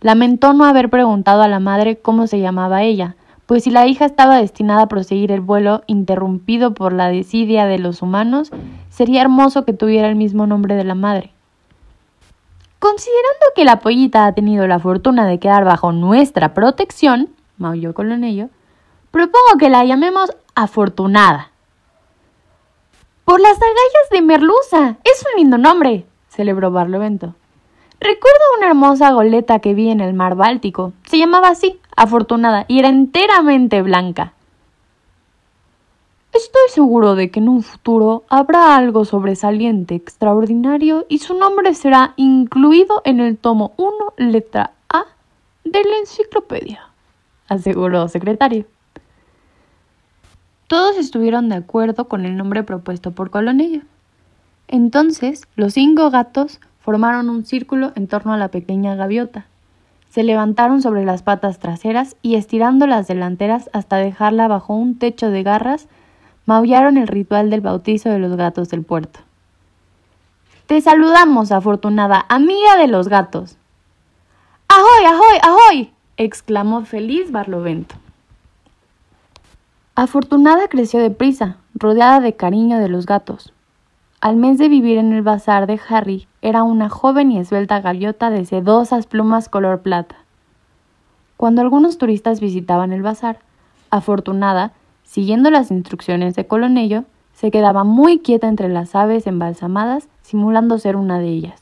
Lamentó 0.00 0.52
no 0.52 0.64
haber 0.64 0.90
preguntado 0.90 1.42
a 1.42 1.48
la 1.48 1.60
madre 1.60 1.98
cómo 1.98 2.26
se 2.26 2.40
llamaba 2.40 2.82
ella, 2.82 3.16
pues 3.46 3.64
si 3.64 3.70
la 3.70 3.86
hija 3.86 4.04
estaba 4.04 4.38
destinada 4.38 4.82
a 4.82 4.88
proseguir 4.88 5.32
el 5.32 5.40
vuelo 5.40 5.82
interrumpido 5.86 6.74
por 6.74 6.92
la 6.92 7.08
desidia 7.08 7.66
de 7.66 7.78
los 7.78 8.02
humanos, 8.02 8.50
sería 8.88 9.22
hermoso 9.22 9.64
que 9.64 9.72
tuviera 9.72 10.08
el 10.08 10.16
mismo 10.16 10.46
nombre 10.46 10.74
de 10.74 10.84
la 10.84 10.94
madre. 10.94 11.32
Considerando 12.78 13.46
que 13.54 13.64
la 13.64 13.80
pollita 13.80 14.26
ha 14.26 14.34
tenido 14.34 14.66
la 14.66 14.78
fortuna 14.78 15.26
de 15.26 15.38
quedar 15.38 15.64
bajo 15.64 15.92
nuestra 15.92 16.54
protección, 16.54 17.30
maulló 17.56 17.94
Colonello, 17.94 18.48
Propongo 19.14 19.58
que 19.60 19.70
la 19.70 19.84
llamemos 19.84 20.36
Afortunada. 20.56 21.52
Por 23.24 23.40
las 23.40 23.56
agallas 23.56 24.10
de 24.10 24.22
Merluza. 24.22 24.96
Es 25.04 25.24
un 25.24 25.38
lindo 25.38 25.56
nombre, 25.56 26.04
celebró 26.28 26.72
Barlovento. 26.72 27.36
Recuerdo 28.00 28.40
una 28.58 28.68
hermosa 28.68 29.12
goleta 29.12 29.60
que 29.60 29.74
vi 29.74 29.90
en 29.90 30.00
el 30.00 30.14
mar 30.14 30.34
Báltico. 30.34 30.92
Se 31.04 31.18
llamaba 31.18 31.48
así, 31.48 31.78
afortunada, 31.96 32.64
y 32.68 32.78
era 32.78 32.88
enteramente 32.88 33.82
blanca. 33.82 34.34
Estoy 36.32 36.68
seguro 36.68 37.14
de 37.14 37.30
que 37.30 37.38
en 37.38 37.48
un 37.48 37.62
futuro 37.62 38.24
habrá 38.28 38.74
algo 38.76 39.04
sobresaliente, 39.04 39.94
extraordinario, 39.94 41.06
y 41.08 41.18
su 41.18 41.34
nombre 41.34 41.74
será 41.74 42.12
incluido 42.16 43.02
en 43.04 43.20
el 43.20 43.38
tomo 43.38 43.72
1, 43.76 43.92
letra 44.16 44.72
A, 44.88 45.04
de 45.64 45.84
la 45.84 45.96
enciclopedia, 45.98 46.88
aseguró 47.48 48.08
secretario. 48.08 48.66
Todos 50.66 50.96
estuvieron 50.96 51.48
de 51.48 51.56
acuerdo 51.56 52.08
con 52.08 52.26
el 52.26 52.36
nombre 52.36 52.64
propuesto 52.64 53.12
por 53.12 53.30
Colonello. 53.30 53.82
Entonces, 54.66 55.46
los 55.54 55.74
cinco 55.74 56.10
gatos 56.10 56.58
formaron 56.84 57.30
un 57.30 57.46
círculo 57.46 57.92
en 57.96 58.08
torno 58.08 58.34
a 58.34 58.36
la 58.36 58.48
pequeña 58.48 58.94
gaviota. 58.94 59.46
Se 60.10 60.22
levantaron 60.22 60.82
sobre 60.82 61.06
las 61.06 61.22
patas 61.22 61.58
traseras 61.58 62.14
y 62.20 62.34
estirando 62.34 62.86
las 62.86 63.08
delanteras 63.08 63.70
hasta 63.72 63.96
dejarla 63.96 64.48
bajo 64.48 64.74
un 64.74 64.98
techo 64.98 65.30
de 65.30 65.42
garras, 65.42 65.88
maullaron 66.44 66.98
el 66.98 67.08
ritual 67.08 67.48
del 67.48 67.62
bautizo 67.62 68.10
de 68.10 68.18
los 68.18 68.36
gatos 68.36 68.68
del 68.68 68.82
puerto. 68.82 69.20
Te 70.66 70.78
saludamos, 70.82 71.52
afortunada 71.52 72.26
amiga 72.28 72.76
de 72.76 72.88
los 72.88 73.08
gatos. 73.08 73.56
¡Ahoy, 74.68 75.06
ahoy, 75.06 75.38
ahoy! 75.42 75.92
exclamó 76.18 76.84
feliz 76.84 77.32
Barlovento. 77.32 77.94
Afortunada 79.94 80.68
creció 80.68 81.00
deprisa, 81.00 81.56
rodeada 81.74 82.20
de 82.20 82.36
cariño 82.36 82.78
de 82.78 82.90
los 82.90 83.06
gatos. 83.06 83.54
Al 84.20 84.36
mes 84.36 84.58
de 84.58 84.68
vivir 84.68 84.98
en 84.98 85.12
el 85.14 85.22
bazar 85.22 85.66
de 85.66 85.80
Harry, 85.88 86.26
era 86.44 86.62
una 86.62 86.88
joven 86.88 87.32
y 87.32 87.38
esbelta 87.38 87.80
gaviota 87.80 88.30
de 88.30 88.44
sedosas 88.44 89.06
plumas 89.06 89.48
color 89.48 89.82
plata. 89.82 90.14
Cuando 91.36 91.62
algunos 91.62 91.98
turistas 91.98 92.38
visitaban 92.38 92.92
el 92.92 93.02
bazar, 93.02 93.40
Afortunada 93.90 94.72
Siguiendo 95.04 95.50
las 95.50 95.70
instrucciones 95.70 96.34
de 96.34 96.46
Colonello, 96.46 97.04
se 97.34 97.50
quedaba 97.50 97.84
muy 97.84 98.18
quieta 98.18 98.48
entre 98.48 98.68
las 98.68 98.94
aves 98.94 99.26
embalsamadas, 99.26 100.08
simulando 100.22 100.78
ser 100.78 100.96
una 100.96 101.18
de 101.18 101.28
ellas. 101.28 101.60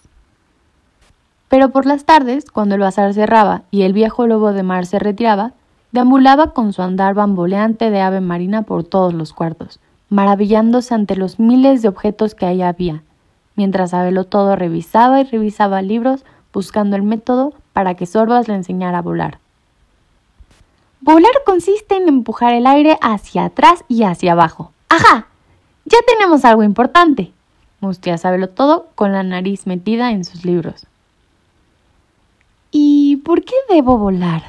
Pero 1.48 1.70
por 1.70 1.84
las 1.84 2.04
tardes, 2.04 2.50
cuando 2.50 2.76
el 2.76 2.80
bazar 2.80 3.12
cerraba 3.12 3.62
y 3.70 3.82
el 3.82 3.92
viejo 3.92 4.26
lobo 4.26 4.52
de 4.52 4.62
mar 4.62 4.86
se 4.86 4.98
retiraba, 4.98 5.52
deambulaba 5.90 6.52
con 6.52 6.72
su 6.72 6.80
andar 6.80 7.14
bamboleante 7.14 7.90
de 7.90 8.00
ave 8.00 8.20
marina 8.20 8.62
por 8.62 8.84
todos 8.84 9.12
los 9.12 9.34
cuartos, 9.34 9.80
maravillándose 10.08 10.94
ante 10.94 11.16
los 11.16 11.38
miles 11.38 11.82
de 11.82 11.88
objetos 11.88 12.34
que 12.34 12.46
ahí 12.46 12.62
había, 12.62 13.02
mientras 13.56 13.94
Abelo 13.94 14.24
todo 14.24 14.56
revisaba 14.56 15.20
y 15.20 15.24
revisaba 15.24 15.82
libros 15.82 16.24
buscando 16.52 16.96
el 16.96 17.02
método 17.02 17.54
para 17.72 17.94
que 17.94 18.06
Sorbas 18.06 18.48
le 18.48 18.54
enseñara 18.54 18.98
a 18.98 19.02
volar. 19.02 19.38
Volar 21.00 21.32
consiste 21.44 21.96
en 21.96 22.08
empujar 22.08 22.54
el 22.54 22.66
aire 22.66 22.98
hacia 23.00 23.46
atrás 23.46 23.84
y 23.88 24.04
hacia 24.04 24.32
abajo. 24.32 24.72
¡Ajá! 24.88 25.26
Ya 25.84 25.98
tenemos 26.06 26.44
algo 26.44 26.62
importante. 26.62 27.32
Mustia 27.80 28.16
sabelo 28.18 28.48
todo 28.48 28.86
con 28.94 29.12
la 29.12 29.22
nariz 29.22 29.66
metida 29.66 30.12
en 30.12 30.24
sus 30.24 30.44
libros. 30.44 30.86
¿Y 32.70 33.16
por 33.18 33.44
qué 33.44 33.54
debo 33.68 33.98
volar? 33.98 34.42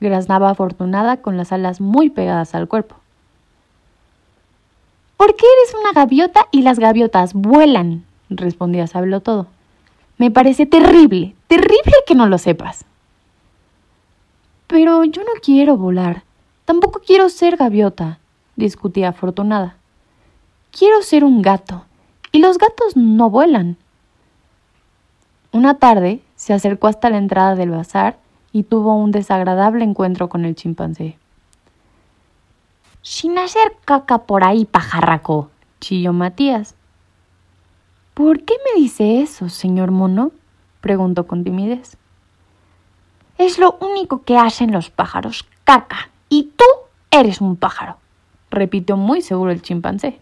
graznaba 0.00 0.50
afortunada 0.50 1.18
con 1.18 1.36
las 1.36 1.52
alas 1.52 1.80
muy 1.80 2.10
pegadas 2.10 2.54
al 2.54 2.68
cuerpo. 2.68 2.96
Porque 5.16 5.44
eres 5.60 5.74
una 5.80 5.92
gaviota 5.92 6.46
y 6.50 6.62
las 6.62 6.78
gaviotas 6.78 7.32
vuelan, 7.32 8.04
respondía 8.28 8.86
Sabelo 8.86 9.20
todo. 9.20 9.46
Me 10.18 10.30
parece 10.30 10.66
terrible, 10.66 11.34
terrible 11.46 11.92
que 12.06 12.14
no 12.14 12.26
lo 12.26 12.38
sepas. 12.38 12.84
Pero 14.66 15.04
yo 15.04 15.22
no 15.22 15.32
quiero 15.42 15.76
volar. 15.76 16.24
Tampoco 16.64 17.00
quiero 17.04 17.28
ser 17.28 17.56
gaviota, 17.56 18.18
discutía 18.56 19.10
afortunada. 19.10 19.76
Quiero 20.72 21.02
ser 21.02 21.24
un 21.24 21.42
gato. 21.42 21.84
Y 22.32 22.40
los 22.40 22.58
gatos 22.58 22.96
no 22.96 23.30
vuelan. 23.30 23.76
Una 25.52 25.78
tarde 25.78 26.20
se 26.34 26.52
acercó 26.52 26.86
hasta 26.86 27.08
la 27.08 27.18
entrada 27.18 27.54
del 27.54 27.70
bazar 27.70 28.18
y 28.52 28.62
tuvo 28.62 28.94
un 28.94 29.10
desagradable 29.10 29.84
encuentro 29.84 30.28
con 30.28 30.44
el 30.44 30.54
chimpancé. 30.54 31.16
Sin 33.02 33.38
hacer 33.38 33.76
caca 33.84 34.18
por 34.18 34.44
ahí, 34.44 34.64
pajarraco, 34.64 35.50
chilló 35.80 36.12
Matías. 36.12 36.74
¿Por 38.16 38.44
qué 38.44 38.54
me 38.64 38.80
dice 38.80 39.20
eso, 39.20 39.50
señor 39.50 39.90
mono? 39.90 40.32
preguntó 40.80 41.26
con 41.26 41.44
timidez. 41.44 41.98
Es 43.36 43.58
lo 43.58 43.76
único 43.78 44.22
que 44.22 44.38
hacen 44.38 44.72
los 44.72 44.88
pájaros, 44.88 45.46
caca. 45.64 46.08
Y 46.30 46.44
tú 46.56 46.64
eres 47.10 47.42
un 47.42 47.56
pájaro, 47.56 47.98
repitió 48.50 48.96
muy 48.96 49.20
seguro 49.20 49.50
el 49.50 49.60
chimpancé. 49.60 50.18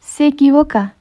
Se 0.00 0.26
equivoca. 0.26 0.96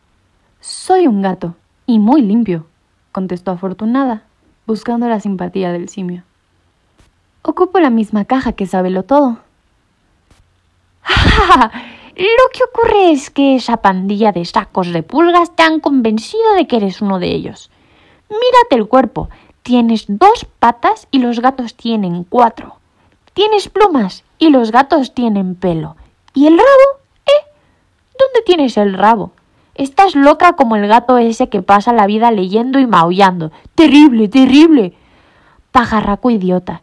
Soy 0.62 1.08
un 1.08 1.22
gato, 1.22 1.56
y 1.86 2.00
muy 2.00 2.22
limpio, 2.22 2.66
contestó 3.12 3.52
afortunada, 3.52 4.24
buscando 4.66 5.10
la 5.10 5.20
simpatía 5.20 5.74
del 5.74 5.90
simio. 5.90 6.24
Ocupo 7.42 7.82
la 7.82 7.90
misma 7.90 8.24
caja 8.24 8.54
que 8.54 8.66
Sabelo 8.66 9.04
todo. 9.04 9.40
Lo 12.16 12.50
que 12.54 12.64
ocurre 12.64 13.12
es 13.12 13.30
que 13.30 13.56
esa 13.56 13.78
pandilla 13.78 14.32
de 14.32 14.46
sacos 14.46 14.92
de 14.92 15.04
pulgas 15.04 15.56
te 15.56 15.64
han 15.64 15.80
convencido 15.80 16.54
de 16.56 16.68
que 16.68 16.78
eres 16.78 17.02
uno 17.02 17.20
de 17.20 17.28
ellos. 17.28 17.72
Mírate 18.30 18.76
el 18.76 18.88
cuerpo, 18.88 19.30
Tienes 19.64 20.04
dos 20.10 20.46
patas 20.60 21.08
y 21.10 21.20
los 21.20 21.40
gatos 21.40 21.76
tienen 21.76 22.26
cuatro. 22.26 22.76
Tienes 23.34 23.70
plumas 23.70 24.26
y 24.38 24.50
los 24.50 24.74
gatos 24.74 25.14
tienen 25.14 25.56
pelo. 25.56 25.96
¿Y 26.34 26.48
el 26.48 26.58
rabo? 26.58 27.00
¿Eh? 27.26 27.48
¿Dónde 28.20 28.42
tienes 28.46 28.76
el 28.76 28.94
rabo? 28.94 29.32
Estás 29.76 30.16
loca 30.16 30.54
como 30.54 30.76
el 30.76 30.86
gato 30.88 31.18
ese 31.18 31.48
que 31.48 31.62
pasa 31.62 31.94
la 31.94 32.08
vida 32.08 32.30
leyendo 32.30 32.78
y 32.78 32.86
maullando. 32.86 33.54
Terrible, 33.74 34.28
terrible. 34.28 34.98
Pajarraco 35.72 36.30
idiota. 36.30 36.82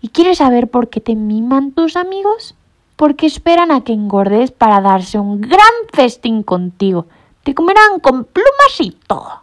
¿Y 0.00 0.10
quieres 0.10 0.38
saber 0.38 0.70
por 0.70 0.88
qué 0.88 1.00
te 1.00 1.16
miman 1.16 1.72
tus 1.72 1.96
amigos? 1.96 2.54
Porque 3.00 3.24
esperan 3.24 3.70
a 3.70 3.80
que 3.80 3.94
engordes 3.94 4.50
para 4.50 4.82
darse 4.82 5.18
un 5.18 5.40
gran 5.40 5.58
festín 5.90 6.42
contigo. 6.42 7.06
Te 7.44 7.54
comerán 7.54 7.98
con 7.98 8.24
plumas 8.24 8.78
y 8.78 8.90
todo. 8.90 9.40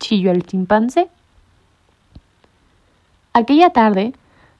Chilló 0.00 0.32
el 0.32 0.44
chimpancé. 0.44 1.08
Aquella 3.32 3.70
tarde, 3.70 4.14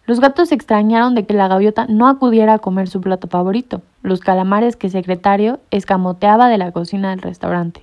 los 0.06 0.20
gatos 0.20 0.50
se 0.50 0.54
extrañaron 0.54 1.16
de 1.16 1.26
que 1.26 1.34
la 1.34 1.48
gaviota 1.48 1.86
no 1.88 2.06
acudiera 2.06 2.54
a 2.54 2.58
comer 2.60 2.88
su 2.88 3.00
plato 3.00 3.26
favorito, 3.26 3.82
los 4.02 4.20
calamares 4.20 4.76
que 4.76 4.88
secretario 4.88 5.58
escamoteaba 5.72 6.48
de 6.48 6.58
la 6.58 6.70
cocina 6.70 7.10
del 7.10 7.22
restaurante. 7.22 7.82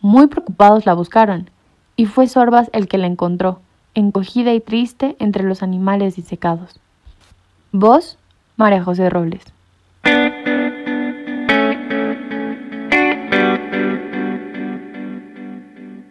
Muy 0.00 0.28
preocupados 0.28 0.86
la 0.86 0.94
buscaron, 0.94 1.50
y 1.94 2.06
fue 2.06 2.26
Sorbas 2.26 2.70
el 2.72 2.88
que 2.88 2.96
la 2.96 3.06
encontró, 3.06 3.60
encogida 3.92 4.54
y 4.54 4.60
triste 4.60 5.14
entre 5.18 5.42
los 5.42 5.62
animales 5.62 6.16
disecados. 6.16 6.80
Vos, 7.70 8.16
María 8.56 8.82
José 8.82 9.10
Robles. 9.10 9.42